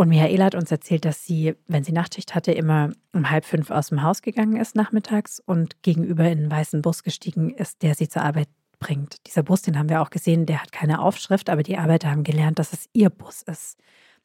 [0.00, 3.70] Und Michaela hat uns erzählt, dass sie, wenn sie Nachtschicht hatte, immer um halb fünf
[3.70, 7.94] aus dem Haus gegangen ist nachmittags und gegenüber in einen weißen Bus gestiegen ist, der
[7.94, 8.48] sie zur Arbeit
[8.78, 9.18] bringt.
[9.26, 12.24] Dieser Bus, den haben wir auch gesehen, der hat keine Aufschrift, aber die Arbeiter haben
[12.24, 13.76] gelernt, dass es ihr Bus ist.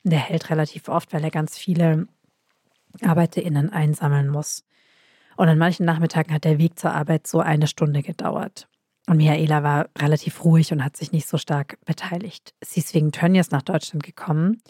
[0.04, 2.08] Der hält relativ oft, weil er ganz viele
[3.02, 4.64] ArbeiterInnen einsammeln muss.
[5.36, 8.70] Und an manchen Nachmittagen hat der Weg zur Arbeit so eine Stunde gedauert.
[9.08, 12.54] Und Michaela war relativ ruhig und hat sich nicht so stark beteiligt.
[12.64, 14.62] Sie ist wegen Tönnies nach Deutschland gekommen.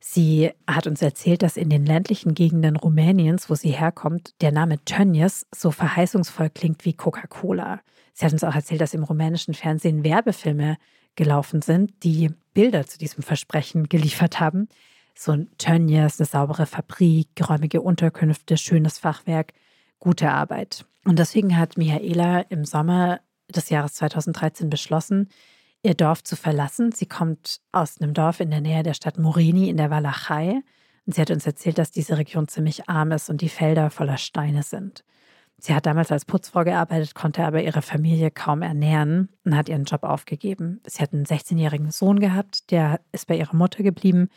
[0.00, 4.82] Sie hat uns erzählt, dass in den ländlichen Gegenden Rumäniens, wo sie herkommt, der Name
[4.84, 7.80] Tönnies so verheißungsvoll klingt wie Coca-Cola.
[8.14, 10.76] Sie hat uns auch erzählt, dass im rumänischen Fernsehen Werbefilme
[11.16, 14.68] gelaufen sind, die Bilder zu diesem Versprechen geliefert haben
[15.18, 19.52] so ein Tönnies, eine saubere Fabrik, geräumige Unterkünfte, schönes Fachwerk,
[19.98, 20.86] gute Arbeit.
[21.04, 25.28] Und deswegen hat Michaela im Sommer des Jahres 2013 beschlossen,
[25.82, 26.92] ihr Dorf zu verlassen.
[26.92, 30.60] Sie kommt aus einem Dorf in der Nähe der Stadt Morini in der Walachei.
[31.06, 34.18] Und sie hat uns erzählt, dass diese Region ziemlich arm ist und die Felder voller
[34.18, 35.04] Steine sind.
[35.60, 39.84] Sie hat damals als Putzfrau gearbeitet, konnte aber ihre Familie kaum ernähren und hat ihren
[39.84, 40.80] Job aufgegeben.
[40.86, 44.28] Sie hat einen 16-jährigen Sohn gehabt, der ist bei ihrer Mutter geblieben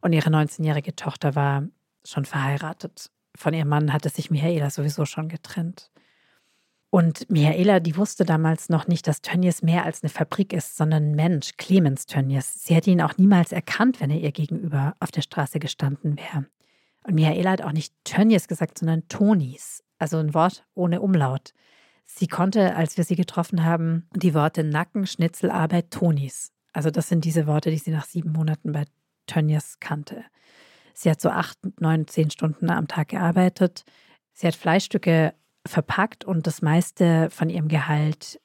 [0.00, 1.64] und ihre 19-jährige Tochter war
[2.04, 3.10] schon verheiratet.
[3.36, 5.90] Von ihrem Mann hatte sich Michaela sowieso schon getrennt.
[6.90, 11.10] Und Michaela, die wusste damals noch nicht, dass Tönnies mehr als eine Fabrik ist, sondern
[11.10, 12.64] ein Mensch, Clemens Tönnies.
[12.64, 16.46] Sie hätte ihn auch niemals erkannt, wenn er ihr gegenüber auf der Straße gestanden wäre.
[17.04, 21.54] Und Michaela hat auch nicht Tönnies gesagt, sondern Tonis, also ein Wort ohne Umlaut.
[22.06, 26.52] Sie konnte, als wir sie getroffen haben, die Worte Nacken, Schnitzelarbeit, Tonis.
[26.72, 28.84] Also das sind diese Worte, die sie nach sieben Monaten bei
[29.26, 30.24] Tönnies kannte.
[30.92, 33.84] Sie hat so acht, neun, zehn Stunden am Tag gearbeitet.
[34.32, 35.34] Sie hat Fleischstücke
[35.66, 38.40] verpackt und das meiste von ihrem Gehalt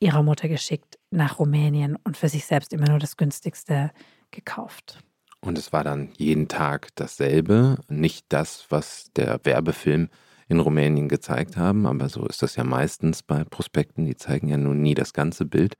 [0.00, 3.92] ihrer Mutter geschickt nach Rumänien und für sich selbst immer nur das günstigste
[4.30, 4.98] gekauft.
[5.40, 10.08] Und es war dann jeden Tag dasselbe, nicht das, was der Werbefilm
[10.48, 14.56] in Rumänien gezeigt haben, aber so ist das ja meistens bei Prospekten, die zeigen ja
[14.56, 15.76] nun nie das ganze Bild.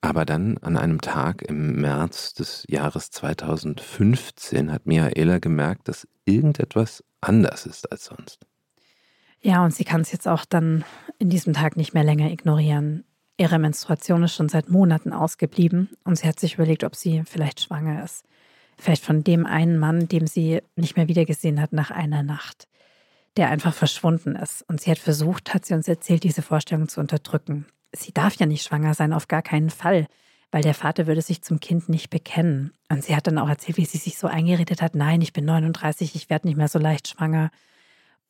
[0.00, 7.04] Aber dann an einem Tag im März des Jahres 2015 hat Michaela gemerkt, dass irgendetwas
[7.20, 8.40] anders ist als sonst.
[9.42, 10.84] Ja, und sie kann es jetzt auch dann
[11.18, 13.04] in diesem Tag nicht mehr länger ignorieren.
[13.36, 17.60] Ihre Menstruation ist schon seit Monaten ausgeblieben und sie hat sich überlegt, ob sie vielleicht
[17.60, 18.24] schwanger ist.
[18.78, 22.68] Vielleicht von dem einen Mann, dem sie nicht mehr wiedergesehen hat nach einer Nacht,
[23.36, 24.62] der einfach verschwunden ist.
[24.68, 28.46] Und sie hat versucht, hat sie uns erzählt, diese Vorstellung zu unterdrücken sie darf ja
[28.46, 30.06] nicht schwanger sein, auf gar keinen Fall,
[30.50, 32.72] weil der Vater würde sich zum Kind nicht bekennen.
[32.90, 35.44] Und sie hat dann auch erzählt, wie sie sich so eingeredet hat, nein, ich bin
[35.44, 37.50] 39, ich werde nicht mehr so leicht schwanger.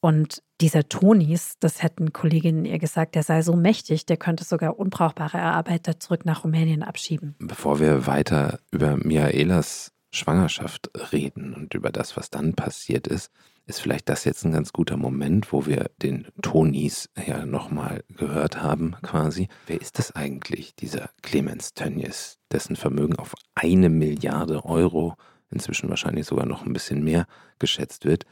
[0.04, 4.76] Und dieser Tonis, das hätten Kolleginnen ihr gesagt, der sei so mächtig, der könnte sogar
[4.76, 7.36] unbrauchbare Arbeiter zurück nach Rumänien abschieben.
[7.38, 13.30] Bevor wir weiter über Miaelas Schwangerschaft reden und über das, was dann passiert ist,
[13.66, 18.60] ist vielleicht das jetzt ein ganz guter Moment, wo wir den Tonis ja nochmal gehört
[18.60, 19.46] haben, quasi.
[19.68, 25.14] Wer ist das eigentlich, dieser Clemens Tönnies, dessen Vermögen auf eine Milliarde Euro,
[25.52, 27.26] inzwischen wahrscheinlich sogar noch ein bisschen mehr,
[27.60, 28.26] geschätzt wird?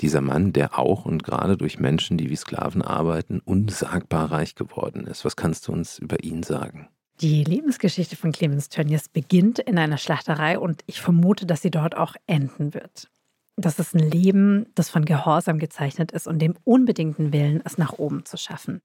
[0.00, 5.06] Dieser Mann, der auch und gerade durch Menschen, die wie Sklaven arbeiten, unsagbar reich geworden
[5.06, 5.24] ist.
[5.24, 6.88] Was kannst du uns über ihn sagen?
[7.20, 11.96] Die Lebensgeschichte von Clemens Tönnies beginnt in einer Schlachterei und ich vermute, dass sie dort
[11.96, 13.08] auch enden wird.
[13.56, 17.92] Das ist ein Leben, das von Gehorsam gezeichnet ist und dem unbedingten Willen, es nach
[17.92, 18.82] oben zu schaffen.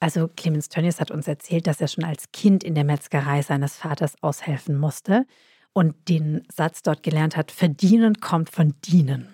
[0.00, 3.76] Also Clemens Tönnies hat uns erzählt, dass er schon als Kind in der Metzgerei seines
[3.76, 5.26] Vaters aushelfen musste
[5.74, 9.28] und den Satz dort gelernt hat, verdienen kommt von dienen.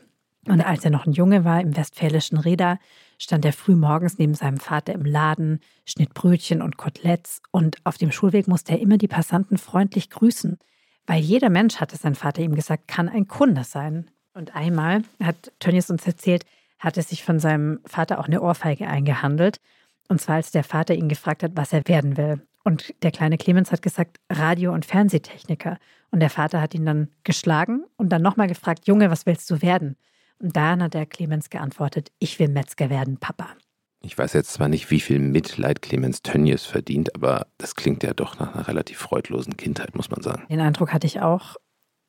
[0.47, 2.79] Und als er noch ein Junge war im westfälischen Reda,
[3.19, 7.99] stand er früh morgens neben seinem Vater im Laden, schnitt Brötchen und Koteletts und auf
[7.99, 10.59] dem Schulweg musste er immer die Passanten freundlich grüßen,
[11.07, 14.11] weil jeder Mensch, hatte sein Vater ihm gesagt, kann ein Kunde sein.
[14.35, 16.45] Und einmal, hat Tönnies uns erzählt,
[16.79, 19.61] hat er sich von seinem Vater auch eine Ohrfeige eingehandelt.
[20.09, 22.43] Und zwar, als der Vater ihn gefragt hat, was er werden will.
[22.65, 25.79] Und der kleine Clemens hat gesagt, Radio- und Fernsehtechniker.
[26.11, 29.63] Und der Vater hat ihn dann geschlagen und dann nochmal gefragt, Junge, was willst du
[29.63, 29.97] werden?
[30.39, 33.57] Und dann hat der Clemens geantwortet, ich will Metzger werden, Papa.
[34.03, 38.15] Ich weiß jetzt zwar nicht, wie viel Mitleid Clemens Tönnies verdient, aber das klingt ja
[38.15, 40.47] doch nach einer relativ freudlosen Kindheit, muss man sagen.
[40.49, 41.57] Den Eindruck hatte ich auch.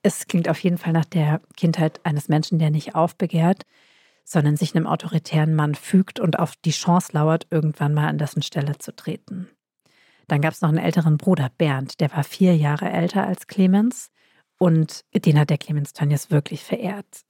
[0.04, 3.64] Es klingt auf jeden Fall nach der Kindheit eines Menschen, der nicht aufbegehrt,
[4.24, 8.42] sondern sich einem autoritären Mann fügt und auf die Chance lauert, irgendwann mal an dessen
[8.42, 9.50] Stelle zu treten.
[10.28, 14.12] Dann gab es noch einen älteren Bruder, Bernd, der war vier Jahre älter als Clemens
[14.60, 17.24] und den hat der Clemens Tönnies wirklich verehrt.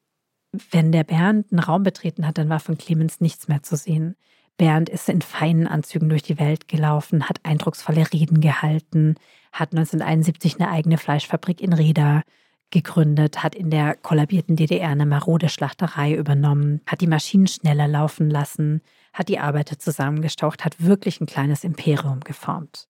[0.51, 4.15] Wenn der Bernd einen Raum betreten hat, dann war von Clemens nichts mehr zu sehen.
[4.57, 9.15] Bernd ist in feinen Anzügen durch die Welt gelaufen, hat eindrucksvolle Reden gehalten,
[9.51, 12.23] hat 1971 eine eigene Fleischfabrik in Reda
[12.71, 18.29] gegründet, hat in der kollabierten DDR eine marode Schlachterei übernommen, hat die Maschinen schneller laufen
[18.29, 18.81] lassen,
[19.13, 22.87] hat die Arbeiter zusammengestaucht, hat wirklich ein kleines Imperium geformt.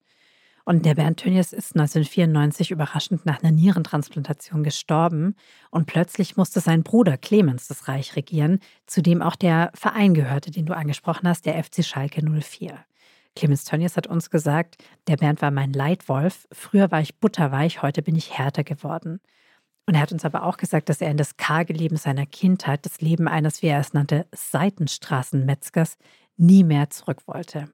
[0.68, 5.34] Und der Bernd Tönnies ist 1994 überraschend nach einer Nierentransplantation gestorben
[5.72, 10.52] und plötzlich musste sein Bruder Clemens das Reich regieren, zu dem auch der Verein gehörte,
[10.52, 12.84] den du angesprochen hast, der FC Schalke 04.
[13.34, 14.76] Clemens Tönnies hat uns gesagt,
[15.08, 19.22] der Bernd war mein Leitwolf, früher war ich butterweich, heute bin ich härter geworden.
[19.86, 22.86] Und er hat uns aber auch gesagt, dass er in das karge Leben seiner Kindheit,
[22.86, 25.96] das Leben eines, wie er es nannte, Seitenstraßenmetzgers,
[26.36, 27.70] nie mehr zurück wollte.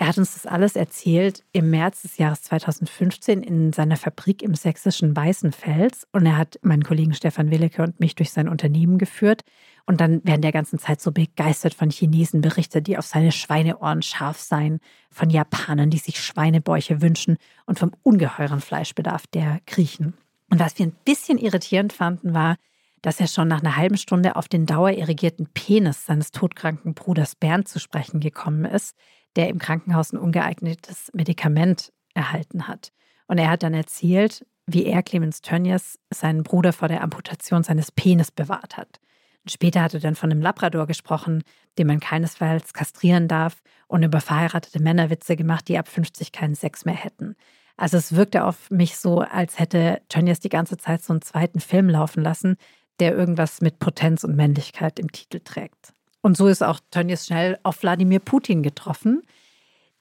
[0.00, 4.54] Er hat uns das alles erzählt im März des Jahres 2015 in seiner Fabrik im
[4.54, 6.08] sächsischen Weißenfels.
[6.10, 9.42] Und er hat meinen Kollegen Stefan Willeke und mich durch sein Unternehmen geführt.
[9.84, 14.00] Und dann während der ganzen Zeit so begeistert von Chinesen berichtet, die auf seine Schweineohren
[14.00, 14.80] scharf seien,
[15.10, 17.36] von Japanern, die sich Schweinebäuche wünschen
[17.66, 20.14] und vom ungeheuren Fleischbedarf der Griechen.
[20.48, 22.56] Und was wir ein bisschen irritierend fanden, war,
[23.02, 27.68] dass er schon nach einer halben Stunde auf den dauerirrigierten Penis seines todkranken Bruders Bernd
[27.68, 28.96] zu sprechen gekommen ist,
[29.36, 32.92] der im Krankenhaus ein ungeeignetes Medikament erhalten hat.
[33.26, 37.92] Und er hat dann erzählt, wie er Clemens Tönnies seinen Bruder vor der Amputation seines
[37.92, 39.00] Penis bewahrt hat.
[39.48, 41.42] Später hat er dann von einem Labrador gesprochen,
[41.78, 46.54] den man keinesfalls kastrieren darf und über verheiratete Männer Witze gemacht, die ab 50 keinen
[46.54, 47.36] Sex mehr hätten.
[47.76, 51.60] Also es wirkte auf mich so, als hätte Tönnies die ganze Zeit so einen zweiten
[51.60, 52.56] Film laufen lassen,
[53.00, 55.94] der irgendwas mit Potenz und Männlichkeit im Titel trägt.
[56.22, 59.22] Und so ist auch Tönnies schnell auf Wladimir Putin getroffen,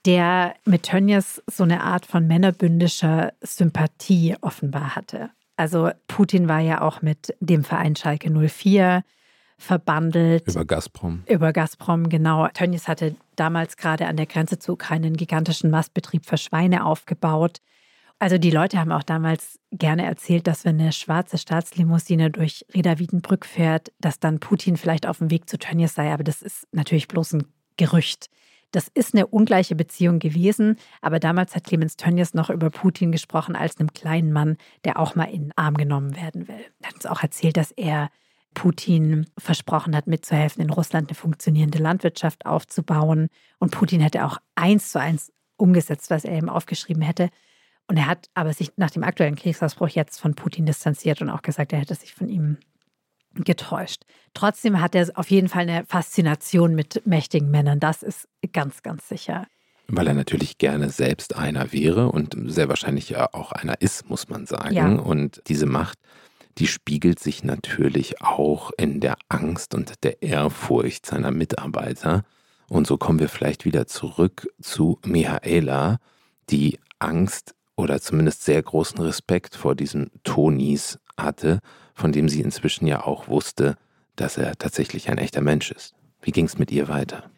[0.05, 5.29] der mit Tönnies so eine Art von männerbündischer Sympathie offenbar hatte.
[5.55, 9.03] Also Putin war ja auch mit dem Verein Schalke 04
[9.57, 10.47] verbandelt.
[10.47, 11.23] Über Gazprom.
[11.27, 12.47] Über Gazprom, genau.
[12.47, 17.59] Tönnies hatte damals gerade an der Grenze zu Ukraine einen gigantischen Mastbetrieb für Schweine aufgebaut.
[18.19, 22.99] Also die Leute haben auch damals gerne erzählt, dass wenn eine schwarze Staatslimousine durch Reda
[22.99, 26.11] Wiedenbrück fährt, dass dann Putin vielleicht auf dem Weg zu Tönnies sei.
[26.13, 27.45] Aber das ist natürlich bloß ein
[27.77, 28.29] Gerücht.
[28.71, 33.55] Das ist eine ungleiche Beziehung gewesen, aber damals hat Clemens Tönnies noch über Putin gesprochen
[33.55, 36.65] als einem kleinen Mann, der auch mal in den Arm genommen werden will.
[36.81, 38.09] Er hat uns auch erzählt, dass er
[38.53, 43.29] Putin versprochen hat, mitzuhelfen, in Russland eine funktionierende Landwirtschaft aufzubauen.
[43.57, 47.29] Und Putin hätte auch eins zu eins umgesetzt, was er ihm aufgeschrieben hätte.
[47.89, 51.41] Und er hat aber sich nach dem aktuellen Kriegsausbruch jetzt von Putin distanziert und auch
[51.41, 52.57] gesagt, er hätte sich von ihm
[53.33, 54.03] getäuscht.
[54.35, 57.79] Trotzdem hat er auf jeden Fall eine Faszination mit mächtigen Männern.
[57.79, 59.47] Das ist ganz, ganz sicher.
[59.87, 64.29] Weil er natürlich gerne selbst einer wäre und sehr wahrscheinlich ja auch einer ist, muss
[64.29, 64.75] man sagen.
[64.75, 64.87] Ja.
[64.87, 65.97] Und diese Macht,
[66.59, 72.23] die spiegelt sich natürlich auch in der Angst und der Ehrfurcht seiner Mitarbeiter.
[72.67, 75.97] Und so kommen wir vielleicht wieder zurück zu Mihaela,
[76.51, 81.59] die Angst oder zumindest sehr großen Respekt vor diesem Tonis hatte,
[81.93, 83.77] von dem sie inzwischen ja auch wusste,
[84.15, 85.95] dass er tatsächlich ein echter Mensch ist.
[86.21, 87.31] Wie ging es mit ihr weiter?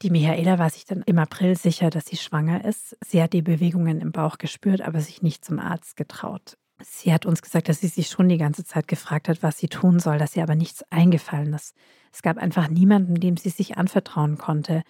[0.00, 2.96] Die Michaela war sich dann im April sicher, dass sie schwanger ist.
[3.04, 6.56] Sie hat die Bewegungen im Bauch gespürt, aber sich nicht zum Arzt getraut.
[6.80, 9.68] Sie hat uns gesagt, dass sie sich schon die ganze Zeit gefragt hat, was sie
[9.68, 11.74] tun soll, dass ihr aber nichts eingefallen ist.
[12.12, 14.82] Es gab einfach niemanden, dem sie sich anvertrauen konnte.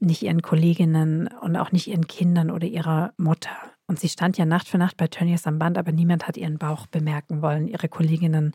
[0.00, 3.50] Nicht ihren Kolleginnen und auch nicht ihren Kindern oder ihrer Mutter.
[3.86, 6.58] Und sie stand ja Nacht für Nacht bei Tönnies am Band, aber niemand hat ihren
[6.58, 7.68] Bauch bemerken wollen.
[7.68, 8.52] Ihre Kolleginnen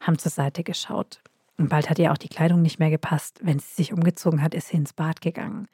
[0.00, 1.20] haben zur Seite geschaut.
[1.58, 3.40] Und bald hat ihr auch die Kleidung nicht mehr gepasst.
[3.42, 5.68] Wenn sie sich umgezogen hat, ist sie ins Bad gegangen.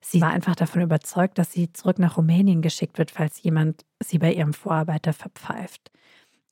[0.00, 4.18] Sie war einfach davon überzeugt, dass sie zurück nach Rumänien geschickt wird, falls jemand sie
[4.18, 5.90] bei ihrem Vorarbeiter verpfeift.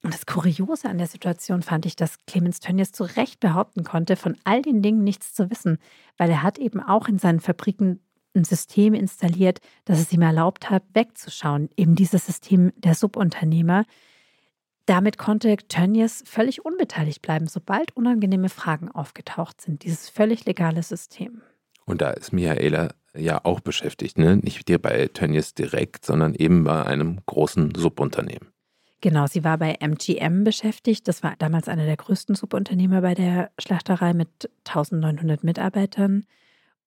[0.04, 4.16] Und das Kuriose an der Situation fand ich, dass Clemens Tönnies zu Recht behaupten konnte,
[4.16, 5.78] von all den Dingen nichts zu wissen,
[6.18, 8.00] weil er hat eben auch in seinen Fabriken
[8.36, 11.70] ein System installiert, das es ihm erlaubt hat, wegzuschauen.
[11.78, 13.86] Eben dieses System der Subunternehmer.
[14.84, 19.84] Damit konnte Tönnies völlig unbeteiligt bleiben, sobald unangenehme Fragen aufgetaucht sind.
[19.84, 21.40] Dieses völlig legale System.
[21.86, 24.36] Und da ist Michaela ja auch beschäftigt, ne?
[24.36, 28.53] Nicht dir bei Tönnies direkt, sondern eben bei einem großen Subunternehmen.
[29.04, 31.06] Genau, sie war bei MGM beschäftigt.
[31.08, 36.24] Das war damals einer der größten Subunternehmer bei der Schlachterei mit 1900 Mitarbeitern.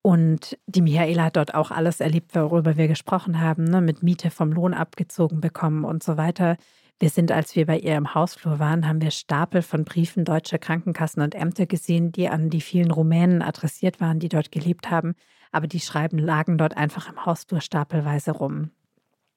[0.02, 3.82] Und die Michaela hat dort auch alles erlebt, worüber wir gesprochen haben, ne?
[3.82, 6.58] mit Miete vom Lohn abgezogen bekommen und so weiter.
[6.98, 10.58] Wir sind, als wir bei ihr im Hausflur waren, haben wir Stapel von Briefen deutscher
[10.58, 15.14] Krankenkassen und Ämter gesehen, die an die vielen Rumänen adressiert waren, die dort gelebt haben.
[15.52, 18.72] Aber die Schreiben lagen dort einfach im Hausflur stapelweise rum.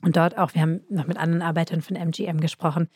[0.02, 2.88] Und dort auch, wir haben noch mit anderen Arbeitern von MGM gesprochen,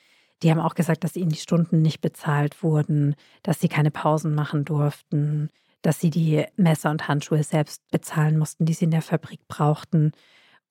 [0.43, 4.35] die haben auch gesagt, dass ihnen die Stunden nicht bezahlt wurden, dass sie keine Pausen
[4.35, 5.51] machen durften,
[5.83, 10.13] dass sie die Messer und Handschuhe selbst bezahlen mussten, die sie in der Fabrik brauchten.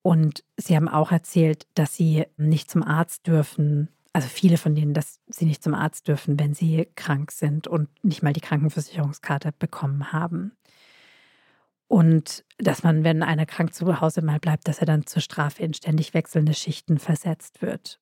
[0.01, 3.89] Und sie haben auch erzählt, dass sie nicht zum Arzt dürfen.
[4.11, 7.89] Also viele von denen, dass sie nicht zum Arzt dürfen, wenn sie krank sind und
[8.03, 10.51] nicht mal die Krankenversicherungskarte bekommen haben.
[11.93, 15.61] Und dass man, wenn einer krank zu Hause mal bleibt, dass er dann zur Strafe
[15.61, 17.99] in ständig wechselnde Schichten versetzt wird.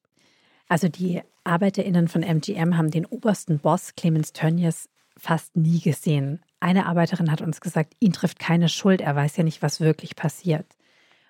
[0.69, 4.87] Also die ArbeiterInnen von MGM haben den obersten Boss Clemens Tönnies
[5.17, 6.41] fast nie gesehen.
[6.61, 10.15] Eine Arbeiterin hat uns gesagt, ihn trifft keine Schuld, er weiß ja nicht, was wirklich
[10.15, 10.67] passiert.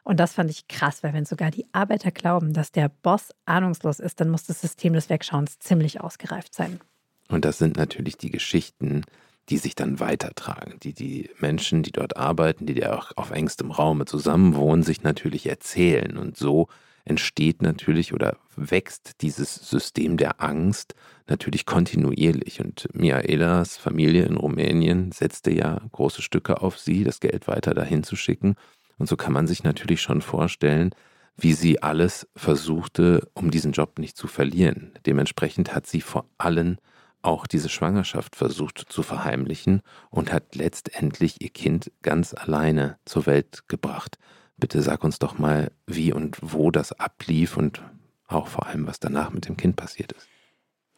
[0.04, 4.00] Und das fand ich krass, weil wenn sogar die Arbeiter glauben, dass der Boss ahnungslos
[4.00, 6.80] ist, dann muss das System des Wegschauens ziemlich ausgereift sein.
[7.28, 9.02] Und das sind natürlich die Geschichten,
[9.50, 13.72] die sich dann weitertragen, die die Menschen, die dort arbeiten, die ja auch auf engstem
[13.72, 16.18] Raume zusammenwohnen, sich natürlich erzählen.
[16.18, 16.68] Und so
[17.06, 20.96] entsteht natürlich oder wächst dieses System der Angst
[21.28, 22.62] natürlich kontinuierlich.
[22.62, 28.04] Und Miaelas Familie in Rumänien setzte ja große Stücke auf sie, das Geld weiter dahin
[28.04, 28.56] zu schicken.
[28.98, 30.92] Und so kann man sich natürlich schon vorstellen,
[31.38, 34.94] wie sie alles versuchte, um diesen Job nicht zu verlieren.
[35.06, 36.78] Dementsprechend hat sie vor allem
[37.22, 43.68] auch diese Schwangerschaft versucht zu verheimlichen und hat letztendlich ihr Kind ganz alleine zur Welt
[43.68, 44.18] gebracht.
[44.58, 47.82] Bitte sag uns doch mal, wie und wo das ablief und
[48.28, 50.28] auch vor allem, was danach mit dem Kind passiert ist.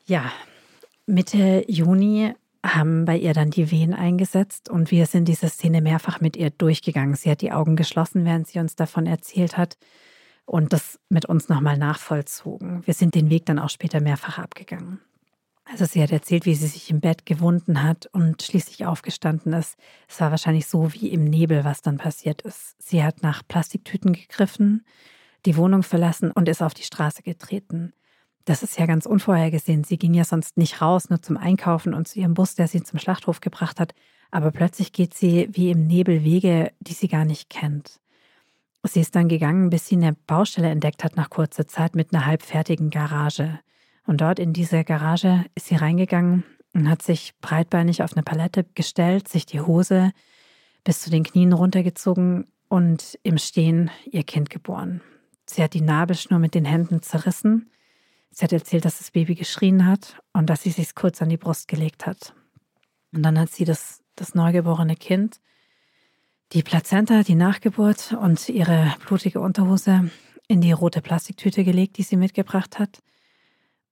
[0.05, 0.32] Ja,
[1.05, 2.34] Mitte Juni
[2.65, 6.49] haben bei ihr dann die Wehen eingesetzt und wir sind diese Szene mehrfach mit ihr
[6.49, 7.15] durchgegangen.
[7.15, 9.78] Sie hat die Augen geschlossen, während sie uns davon erzählt hat
[10.45, 12.86] und das mit uns nochmal nachvollzogen.
[12.86, 14.99] Wir sind den Weg dann auch später mehrfach abgegangen.
[15.66, 19.78] Also sie hat erzählt, wie sie sich im Bett gewunden hat und schließlich aufgestanden ist.
[20.07, 22.76] Es war wahrscheinlich so wie im Nebel, was dann passiert ist.
[22.80, 24.86] Sie hat nach Plastiktüten gegriffen,
[25.45, 27.93] die Wohnung verlassen und ist auf die Straße getreten.
[28.45, 29.86] Das ist ja ganz unvorhergesehen.
[29.86, 32.84] Sie ging ja sonst nicht raus, nur zum Einkaufen und zu ihrem Bus, der sie
[32.84, 33.93] zum Schlachthof gebracht hat.
[34.32, 37.99] Aber plötzlich geht sie wie im Nebel Wege, die sie gar nicht kennt.
[38.86, 42.26] Sie ist dann gegangen, bis sie eine Baustelle entdeckt hat nach kurzer Zeit mit einer
[42.26, 43.59] halbfertigen Garage.
[44.05, 46.43] Und dort in diese Garage ist sie reingegangen
[46.73, 50.11] und hat sich breitbeinig auf eine Palette gestellt, sich die Hose
[50.83, 55.01] bis zu den Knien runtergezogen und im Stehen ihr Kind geboren.
[55.45, 57.69] Sie hat die Nabelschnur mit den Händen zerrissen
[58.35, 61.37] Sie hat erzählt, dass das Baby geschrien hat und dass sie sich kurz an die
[61.37, 62.33] Brust gelegt hat.
[63.13, 65.39] Und dann hat sie das, das neugeborene Kind,
[66.51, 70.09] die Plazenta, die Nachgeburt und ihre blutige Unterhose
[70.47, 73.03] in die rote Plastiktüte gelegt, die sie mitgebracht hat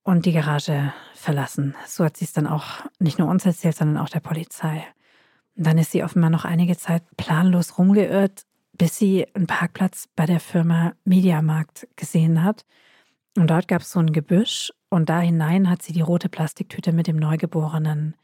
[0.02, 1.74] und die Garage verlassen.
[1.86, 4.84] So hat sie es dann auch nicht nur uns erzählt, sondern auch der Polizei.
[5.56, 10.26] Und dann ist sie offenbar noch einige Zeit planlos rumgeirrt, bis sie einen Parkplatz bei
[10.26, 12.64] der Firma Mediamarkt gesehen hat
[13.36, 16.92] und dort gab es so ein Gebüsch und da hinein hat sie die rote Plastiktüte
[16.92, 18.14] mit dem Neugeborenen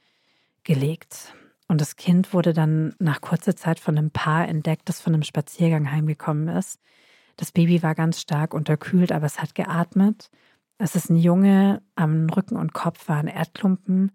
[0.65, 1.35] gelegt.
[1.67, 5.23] Und das Kind wurde dann nach kurzer Zeit von einem Paar entdeckt, das von einem
[5.23, 6.81] Spaziergang heimgekommen ist.
[7.37, 10.31] Das Baby war ganz stark unterkühlt, aber es hat geatmet.
[10.79, 14.13] Es ist ein Junge, am Rücken und Kopf waren Erdklumpen.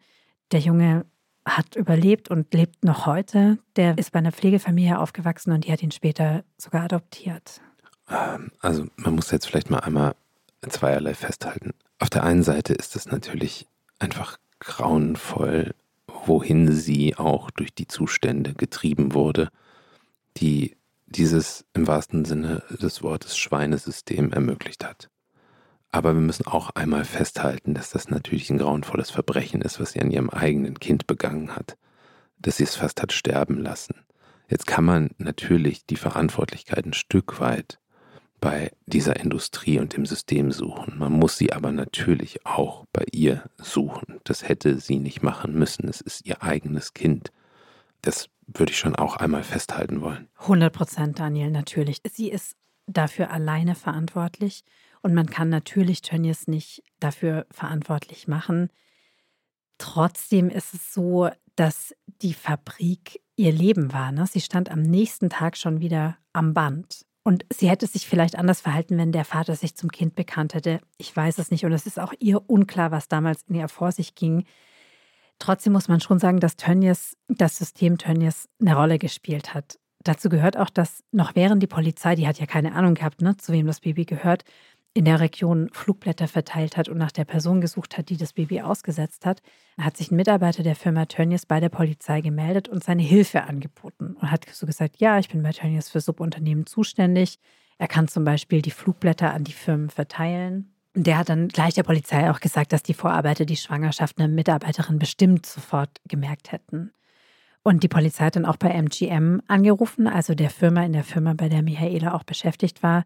[0.53, 1.05] Der Junge
[1.45, 3.57] hat überlebt und lebt noch heute.
[3.76, 7.61] Der ist bei einer Pflegefamilie aufgewachsen und die hat ihn später sogar adoptiert.
[8.09, 10.16] Ähm, also man muss jetzt vielleicht mal einmal
[10.68, 11.72] zweierlei festhalten.
[11.99, 13.68] Auf der einen Seite ist es natürlich
[13.99, 15.76] einfach grauenvoll,
[16.07, 19.49] wohin sie auch durch die Zustände getrieben wurde,
[20.38, 25.09] die dieses im wahrsten Sinne des Wortes Schweinesystem ermöglicht hat.
[25.94, 30.02] Aber wir müssen auch einmal festhalten, dass das natürlich ein grauenvolles Verbrechen ist, was sie
[30.02, 31.78] an ihrem eigenen Kind begangen hat,
[32.39, 33.96] dass sie es fast hat sterben lassen.
[34.50, 37.80] Jetzt kann man natürlich die Verantwortlichkeit ein Stück weit
[38.41, 40.98] bei dieser Industrie und dem System suchen.
[40.98, 44.20] Man muss sie aber natürlich auch bei ihr suchen.
[44.24, 45.88] Das hätte sie nicht machen müssen.
[45.88, 47.32] Es ist ihr eigenes Kind.
[48.02, 50.28] Das würde ich schon auch einmal festhalten wollen.
[50.39, 52.00] 100 Prozent, Daniel, natürlich.
[52.12, 52.56] Sie ist
[52.88, 54.64] dafür alleine verantwortlich
[55.04, 58.70] und man kann natürlich Tönnies nicht dafür verantwortlich machen.
[59.78, 64.12] Trotzdem ist es so, dass die Fabrik ihr Leben war.
[64.12, 64.26] Ne?
[64.26, 67.06] Sie stand am nächsten Tag schon wieder am Band.
[67.24, 70.80] Und sie hätte sich vielleicht anders verhalten, wenn der Vater sich zum Kind bekannt hätte.
[70.97, 71.66] Ich weiß es nicht.
[71.66, 74.45] Und es ist auch ihr unklar, was damals in ihr vor sich ging.
[75.39, 79.80] Trotzdem muss man schon sagen, dass Tönnies, das System Tönnies eine Rolle gespielt hat.
[80.04, 83.38] Dazu gehört auch, dass noch während die Polizei, die hat ja keine Ahnung gehabt, ne,
[83.38, 84.43] zu wem das Baby gehört,
[84.94, 88.62] in der Region Flugblätter verteilt hat und nach der Person gesucht hat, die das Baby
[88.62, 89.41] ausgesetzt hat,
[89.80, 94.16] hat sich ein Mitarbeiter der Firma Tönnies bei der Polizei gemeldet und seine Hilfe angeboten
[94.20, 97.39] und hat so gesagt, ja, ich bin bei Tönnies für Subunternehmen zuständig.
[97.80, 100.76] Er kann zum Beispiel die Flugblätter an die Firmen verteilen.
[100.96, 104.28] Und der hat dann gleich der Polizei auch gesagt, dass die Vorarbeiter die Schwangerschaft einer
[104.28, 106.91] Mitarbeiterin bestimmt sofort gemerkt hätten.
[107.64, 111.34] Und die Polizei hat dann auch bei MGM angerufen, also der Firma in der Firma,
[111.34, 113.06] bei der Michaela auch beschäftigt war,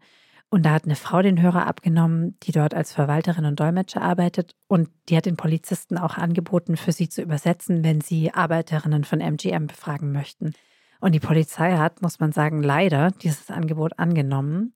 [0.50, 4.54] und da hat eine Frau den Hörer abgenommen, die dort als Verwalterin und Dolmetscher arbeitet.
[4.66, 9.20] Und die hat den Polizisten auch angeboten, für sie zu übersetzen, wenn sie Arbeiterinnen von
[9.20, 10.54] MGM befragen möchten.
[11.00, 14.72] Und die Polizei hat, muss man sagen, leider dieses Angebot angenommen.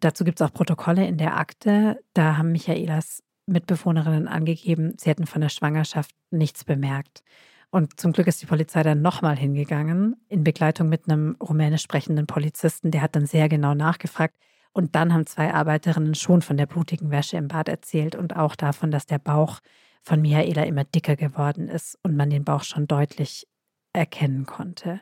[0.00, 1.98] Dazu gibt es auch Protokolle in der Akte.
[2.12, 7.22] Da haben Michaelas Mitbewohnerinnen angegeben, sie hätten von der Schwangerschaft nichts bemerkt.
[7.70, 12.26] Und zum Glück ist die Polizei dann nochmal hingegangen, in Begleitung mit einem rumänisch sprechenden
[12.26, 12.90] Polizisten.
[12.90, 14.36] Der hat dann sehr genau nachgefragt,
[14.78, 18.54] und dann haben zwei Arbeiterinnen schon von der blutigen Wäsche im Bad erzählt und auch
[18.54, 19.58] davon, dass der Bauch
[20.04, 23.48] von Michaela immer dicker geworden ist und man den Bauch schon deutlich
[23.92, 25.00] erkennen konnte.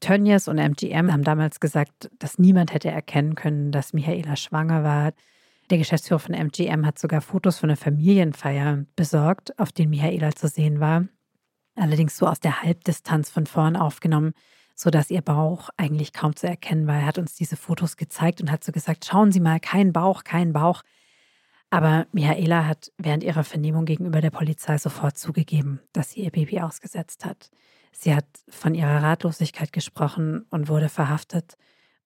[0.00, 5.12] Tönnies und MGM haben damals gesagt, dass niemand hätte erkennen können, dass Michaela schwanger war.
[5.68, 10.48] Der Geschäftsführer von MGM hat sogar Fotos von einer Familienfeier besorgt, auf denen Michaela zu
[10.48, 11.04] sehen war.
[11.74, 14.32] Allerdings so aus der Halbdistanz von vorn aufgenommen,
[14.78, 16.94] sodass ihr Bauch eigentlich kaum zu erkennen war.
[16.94, 20.22] Er hat uns diese Fotos gezeigt und hat so gesagt, schauen Sie mal, kein Bauch,
[20.22, 20.82] kein Bauch.
[21.68, 26.60] Aber Michaela hat während ihrer Vernehmung gegenüber der Polizei sofort zugegeben, dass sie ihr Baby
[26.60, 27.50] ausgesetzt hat.
[27.90, 31.56] Sie hat von ihrer Ratlosigkeit gesprochen und wurde verhaftet.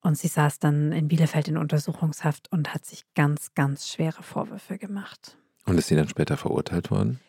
[0.01, 4.79] Und sie saß dann in Bielefeld in Untersuchungshaft und hat sich ganz, ganz schwere Vorwürfe
[4.79, 5.37] gemacht.
[5.67, 7.21] Und ist sie dann später verurteilt worden?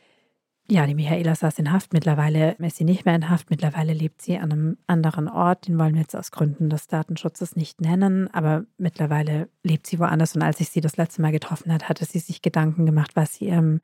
[0.69, 1.91] Ja, die Michaela saß in Haft.
[1.91, 3.49] Mittlerweile ist sie nicht mehr in Haft.
[3.49, 5.67] Mittlerweile lebt sie an einem anderen Ort.
[5.67, 8.33] Den wollen wir jetzt aus Gründen des Datenschutzes nicht nennen.
[8.33, 10.35] Aber mittlerweile lebt sie woanders.
[10.35, 13.35] Und als ich sie das letzte Mal getroffen hat, hatte sie sich Gedanken gemacht, was
[13.35, 13.81] sie ihrem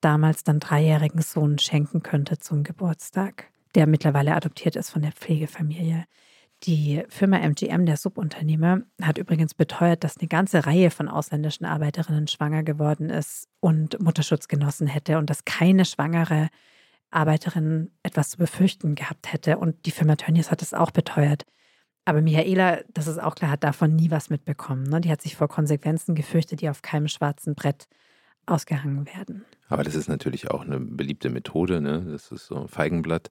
[0.00, 6.06] damals dann dreijährigen Sohn schenken könnte zum Geburtstag, der mittlerweile adoptiert ist von der Pflegefamilie.
[6.64, 12.26] Die Firma MGM, der Subunternehmer, hat übrigens beteuert, dass eine ganze Reihe von ausländischen Arbeiterinnen
[12.26, 16.48] schwanger geworden ist und Mutterschutz genossen hätte und dass keine schwangere
[17.10, 19.58] Arbeiterin etwas zu befürchten gehabt hätte.
[19.58, 21.44] Und die Firma Tönnies hat es auch beteuert.
[22.04, 24.84] Aber Michaela, das ist auch klar, hat davon nie was mitbekommen.
[24.84, 25.00] Ne?
[25.00, 27.86] Die hat sich vor Konsequenzen gefürchtet, die auf keinem schwarzen Brett
[28.46, 29.44] ausgehangen werden.
[29.68, 31.80] Aber das ist natürlich auch eine beliebte Methode.
[31.80, 32.04] Ne?
[32.10, 33.30] Das ist so ein Feigenblatt.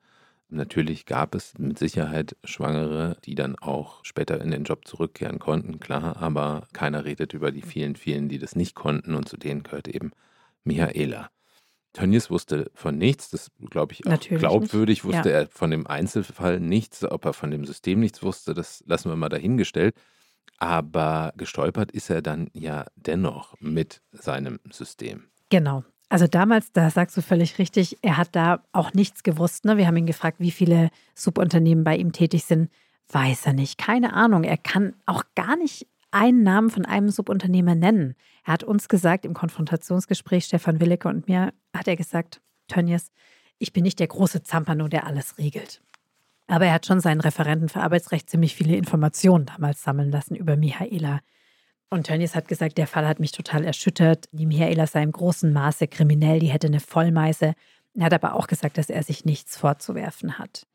[0.49, 5.79] Natürlich gab es mit Sicherheit Schwangere, die dann auch später in den Job zurückkehren konnten,
[5.79, 9.63] klar, aber keiner redet über die vielen, vielen, die das nicht konnten und zu denen
[9.63, 10.11] gehört eben
[10.63, 11.29] Michaela.
[11.91, 15.15] Tönnies wusste von nichts, das glaube ich auch Natürlich glaubwürdig, nicht.
[15.15, 15.35] wusste ja.
[15.35, 19.15] er von dem Einzelfall nichts, ob er von dem System nichts wusste, das lassen wir
[19.15, 19.95] mal dahingestellt.
[20.59, 25.25] Aber gestolpert ist er dann ja dennoch mit seinem System.
[25.49, 25.83] Genau.
[26.09, 29.65] Also damals, da sagst du völlig richtig, er hat da auch nichts gewusst.
[29.65, 29.77] Ne?
[29.77, 32.71] Wir haben ihn gefragt, wie viele Subunternehmen bei ihm tätig sind.
[33.09, 34.43] Weiß er nicht, keine Ahnung.
[34.43, 38.15] Er kann auch gar nicht einen Namen von einem Subunternehmer nennen.
[38.45, 43.11] Er hat uns gesagt, im Konfrontationsgespräch, Stefan Willecke und mir, hat er gesagt, Tönnies,
[43.59, 45.81] ich bin nicht der große Zampano, der alles regelt.
[46.47, 50.55] Aber er hat schon seinen Referenten für Arbeitsrecht ziemlich viele Informationen damals sammeln lassen über
[50.55, 51.19] Michaela.
[51.89, 54.25] Und Tönnies hat gesagt, der Fall hat mich total erschüttert.
[54.31, 57.53] Die Michaela sei im großen Maße kriminell, die hätte eine Vollmeise.
[57.95, 60.67] Er hat aber auch gesagt, dass er sich nichts vorzuwerfen hat.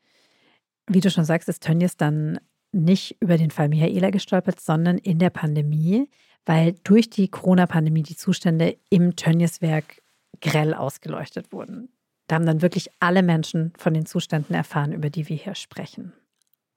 [0.87, 2.39] Wie du schon sagst, ist Tönnies dann
[2.71, 6.09] nicht über den Fall Michaela gestolpert, sondern in der Pandemie,
[6.45, 10.01] weil durch die Corona-Pandemie die Zustände im Tönnies-Werk
[10.41, 11.89] grell ausgeleuchtet wurden.
[12.27, 16.13] Da haben dann wirklich alle Menschen von den Zuständen erfahren, über die wir hier sprechen.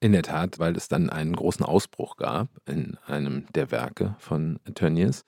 [0.06, 4.60] In der Tat, weil es dann einen großen Ausbruch gab in einem der Werke von
[4.76, 5.24] Tönnies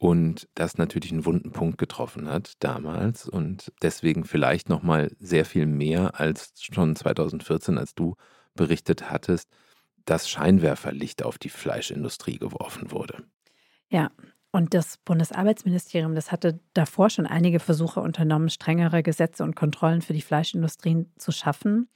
[0.00, 5.44] und das natürlich einen wunden Punkt getroffen hat damals und deswegen vielleicht noch mal sehr
[5.44, 8.16] viel mehr als schon 2014, als du
[8.56, 9.48] berichtet hattest,
[10.06, 13.22] dass Scheinwerferlicht auf die Fleischindustrie geworfen wurde.
[13.90, 14.10] Ja,
[14.50, 20.14] und das Bundesarbeitsministerium, das hatte davor schon einige Versuche unternommen, strengere Gesetze und Kontrollen für
[20.14, 21.88] die Fleischindustrien zu schaffen.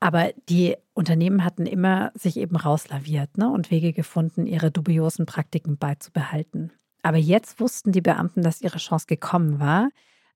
[0.00, 5.78] Aber die Unternehmen hatten immer sich eben rauslaviert ne, und Wege gefunden, ihre dubiosen Praktiken
[5.78, 6.72] beizubehalten.
[7.02, 9.88] Aber jetzt wussten die Beamten, dass ihre Chance gekommen war,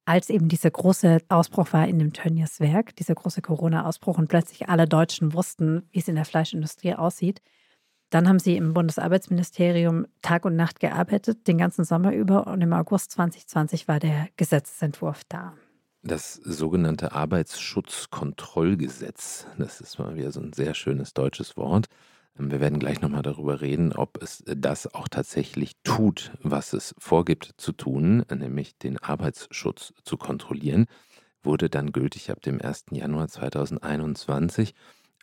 [0.04, 4.68] als eben dieser große Ausbruch war in dem Tönnies Werk, dieser große Corona-Ausbruch und plötzlich
[4.68, 7.42] alle Deutschen wussten, wie es in der Fleischindustrie aussieht.
[8.10, 12.72] Dann haben sie im Bundesarbeitsministerium Tag und Nacht gearbeitet, den ganzen Sommer über und im
[12.72, 15.54] August 2020 war der Gesetzentwurf da.
[16.02, 21.88] Das sogenannte Arbeitsschutzkontrollgesetz, das ist mal wieder so ein sehr schönes deutsches Wort.
[22.38, 26.94] Ähm, wir werden gleich nochmal darüber reden, ob es das auch tatsächlich tut, was es
[26.98, 30.86] vorgibt zu tun, nämlich den Arbeitsschutz zu kontrollieren,
[31.42, 32.86] wurde dann gültig ab dem 1.
[32.92, 34.74] Januar 2021.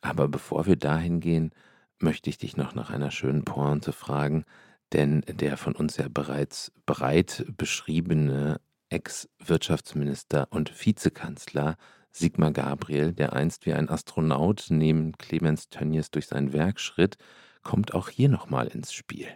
[0.01, 1.55] Aber bevor wir dahin gehen,
[1.97, 4.45] möchte ich dich noch nach einer schönen Pointe fragen,
[4.93, 11.75] denn der von uns ja bereits breit beschriebene Ex-Wirtschaftsminister und Vizekanzler
[12.11, 17.17] Sigmar Gabriel, der einst wie ein Astronaut neben Clemens Tönnies durch sein Werk schritt,
[17.63, 19.27] kommt auch hier nochmal ins Spiel.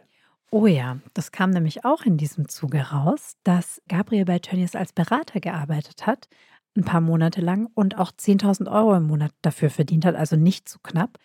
[0.50, 4.94] Oh ja, das kam nämlich auch in diesem Zuge raus, dass Gabriel bei Tönnies als
[4.94, 6.28] Berater gearbeitet hat,
[6.76, 10.68] ein paar Monate lang und auch 10.000 Euro im Monat dafür verdient hat, also nicht
[10.68, 11.18] zu knapp.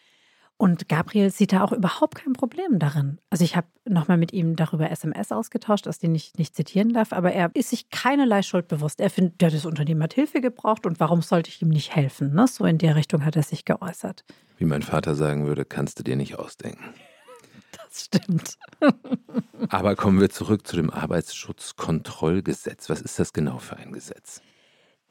[0.59, 3.18] Und Gabriel sieht da auch überhaupt kein Problem darin.
[3.28, 7.12] Also ich habe nochmal mit ihm darüber SMS ausgetauscht, aus denen ich nicht zitieren darf,
[7.12, 9.00] aber er ist sich keinerlei Schuld bewusst.
[9.00, 12.32] Er findet, ja, das Unternehmen hat Hilfe gebraucht und warum sollte ich ihm nicht helfen?
[12.34, 12.46] Ne?
[12.46, 14.24] So in der Richtung hat er sich geäußert.
[14.57, 16.84] Wie mein Vater sagen würde, kannst du dir nicht ausdenken.
[17.88, 18.59] Das stimmt.
[19.68, 22.88] aber kommen wir zurück zu dem Arbeitsschutzkontrollgesetz.
[22.90, 24.42] Was ist das genau für ein Gesetz?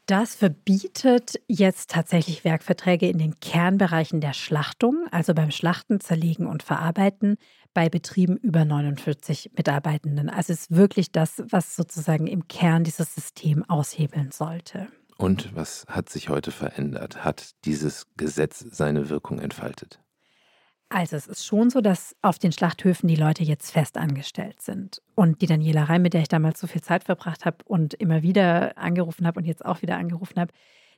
[0.05, 6.61] Das verbietet jetzt tatsächlich Werkverträge in den Kernbereichen der Schlachtung, also beim Schlachten, Zerlegen und
[6.61, 7.37] Verarbeiten,
[7.73, 10.29] bei Betrieben über 49 Mitarbeitenden.
[10.29, 14.87] Also ist wirklich das, was sozusagen im Kern dieses System aushebeln sollte.
[15.17, 17.23] Und was hat sich heute verändert?
[17.23, 19.99] Hat dieses Gesetz seine Wirkung entfaltet?
[20.89, 25.01] Also es ist schon so, dass auf den Schlachthöfen die Leute jetzt fest angestellt sind.
[25.15, 28.21] Und die Daniela Reim, mit der ich damals so viel Zeit verbracht habe und immer
[28.21, 30.53] wieder angerufen habe und jetzt auch wieder angerufen habe,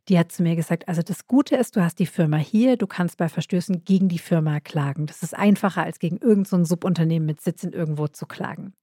[0.09, 2.87] die hat zu mir gesagt, also das Gute ist, du hast die Firma hier, du
[2.87, 5.05] kannst bei Verstößen gegen die Firma klagen.
[5.05, 8.73] Das ist einfacher, als gegen irgendein so Subunternehmen mit Sitz in irgendwo zu klagen.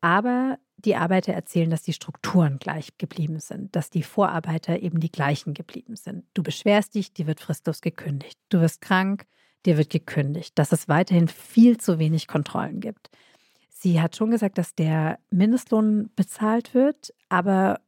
[0.00, 5.10] Aber die Arbeiter erzählen, dass die Strukturen gleich geblieben sind, dass die Vorarbeiter eben die
[5.10, 6.24] gleichen geblieben sind.
[6.34, 8.38] Du beschwerst dich, die wird fristlos gekündigt.
[8.50, 9.26] Du wirst krank,
[9.66, 13.10] dir wird gekündigt, dass es weiterhin viel zu wenig Kontrollen gibt.
[13.70, 17.80] Sie hat schon gesagt, dass der Mindestlohn bezahlt wird, aber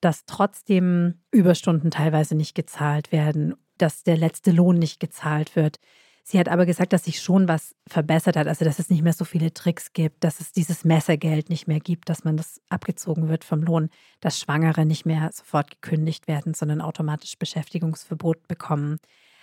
[0.00, 5.78] dass trotzdem Überstunden teilweise nicht gezahlt werden, dass der letzte Lohn nicht gezahlt wird.
[6.26, 9.12] Sie hat aber gesagt, dass sich schon was verbessert hat, also dass es nicht mehr
[9.12, 13.28] so viele Tricks gibt, dass es dieses Messergeld nicht mehr gibt, dass man das abgezogen
[13.28, 18.96] wird vom Lohn, dass Schwangere nicht mehr sofort gekündigt werden, sondern automatisch Beschäftigungsverbot bekommen.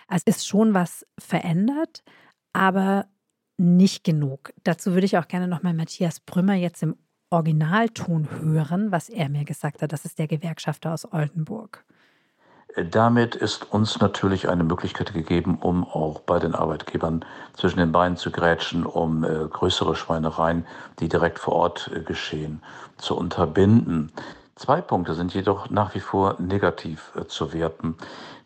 [0.07, 2.03] Also ist schon was verändert,
[2.53, 3.06] aber
[3.57, 4.53] nicht genug.
[4.64, 6.95] Dazu würde ich auch gerne nochmal Matthias Brümmer jetzt im
[7.30, 9.94] Originalton hören, was er mir gesagt hat.
[9.94, 11.86] Das ist der Gewerkschafter aus Oldenburg.
[12.90, 18.15] Damit ist uns natürlich eine Möglichkeit gegeben, um auch bei den Arbeitgebern zwischen den Beinen
[18.15, 20.65] zu grätschen, um äh, größere Schweinereien,
[20.99, 22.61] die direkt vor Ort äh, geschehen,
[22.98, 24.11] zu unterbinden.
[24.56, 27.98] Zwei Punkte sind jedoch nach wie vor negativ äh, zu werten.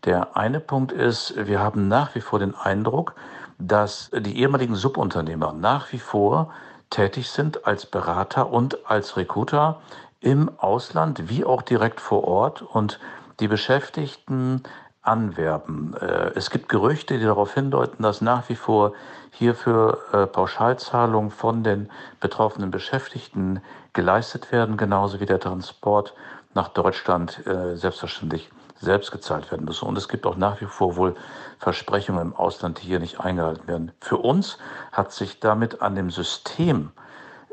[0.05, 3.15] Der eine Punkt ist, wir haben nach wie vor den Eindruck,
[3.57, 6.53] dass die ehemaligen Subunternehmer nach wie vor
[6.91, 9.81] tätig sind als Berater und als Recruiter
[10.19, 12.99] im Ausland wie auch direkt vor Ort und
[13.39, 14.61] die Beschäftigten
[15.01, 15.95] anwerben.
[15.99, 18.93] Äh, es gibt Gerüchte, die darauf hindeuten, dass nach wie vor
[19.31, 23.61] hierfür äh, Pauschalzahlungen von den betroffenen Beschäftigten
[23.93, 26.13] geleistet werden, genauso wie der Transport
[26.53, 29.87] nach Deutschland äh, selbstverständlich selbst gezahlt werden müssen.
[29.87, 31.15] Und es gibt auch nach wie vor wohl
[31.59, 33.91] Versprechungen im Ausland, die hier nicht eingehalten werden.
[34.01, 34.57] Für uns
[34.91, 36.91] hat sich damit an dem System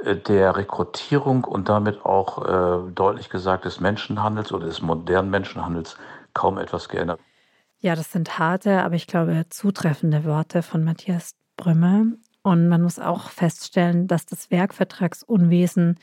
[0.05, 2.45] äh, der Rekrutierung und damit auch
[2.87, 5.97] äh, deutlich gesagt des Menschenhandels oder des modernen Menschenhandels
[6.35, 7.21] kaum etwas geändert.
[7.81, 12.05] Ja, das sind harte, aber ich glaube zutreffende Worte von Matthias Brümmer.
[12.43, 15.99] Und man muss auch feststellen, dass das Werkvertragsunwesen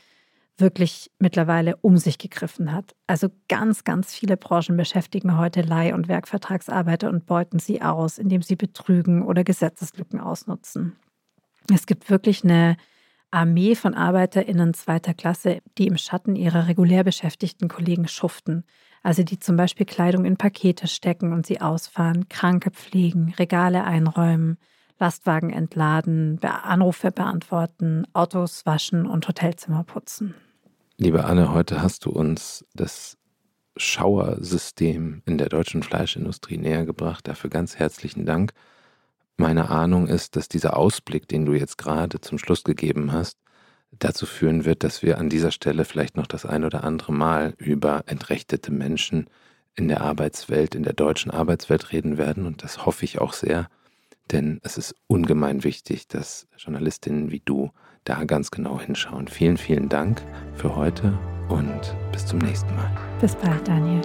[0.59, 2.95] wirklich mittlerweile um sich gegriffen hat.
[3.07, 8.41] Also ganz, ganz viele Branchen beschäftigen heute Leih- und Werkvertragsarbeiter und beuten sie aus, indem
[8.41, 10.95] sie betrügen oder Gesetzeslücken ausnutzen.
[11.73, 12.77] Es gibt wirklich eine
[13.31, 18.63] Armee von ArbeiterInnen zweiter Klasse, die im Schatten ihrer regulär beschäftigten Kollegen schuften.
[19.03, 24.57] Also die zum Beispiel Kleidung in Pakete stecken und sie ausfahren, Kranke pflegen, Regale einräumen,
[24.99, 30.35] Lastwagen entladen, Anrufe beantworten, Autos waschen und Hotelzimmer putzen.
[31.01, 33.17] Liebe Anne, heute hast du uns das
[33.77, 37.25] Schauersystem in der deutschen Fleischindustrie näher gebracht.
[37.25, 38.51] Dafür ganz herzlichen Dank.
[39.37, 43.37] Meine Ahnung ist, dass dieser Ausblick, den du jetzt gerade zum Schluss gegeben hast,
[43.91, 47.53] dazu führen wird, dass wir an dieser Stelle vielleicht noch das ein oder andere Mal
[47.57, 49.29] über entrechtete Menschen
[49.75, 52.45] in der Arbeitswelt, in der deutschen Arbeitswelt reden werden.
[52.45, 53.69] Und das hoffe ich auch sehr,
[54.31, 57.71] denn es ist ungemein wichtig, dass Journalistinnen wie du
[58.03, 59.27] da ganz genau hinschauen.
[59.27, 60.21] Vielen, vielen Dank
[60.55, 61.17] für heute
[61.49, 62.91] und bis zum nächsten Mal.
[63.19, 64.01] Bis bald, Daniel.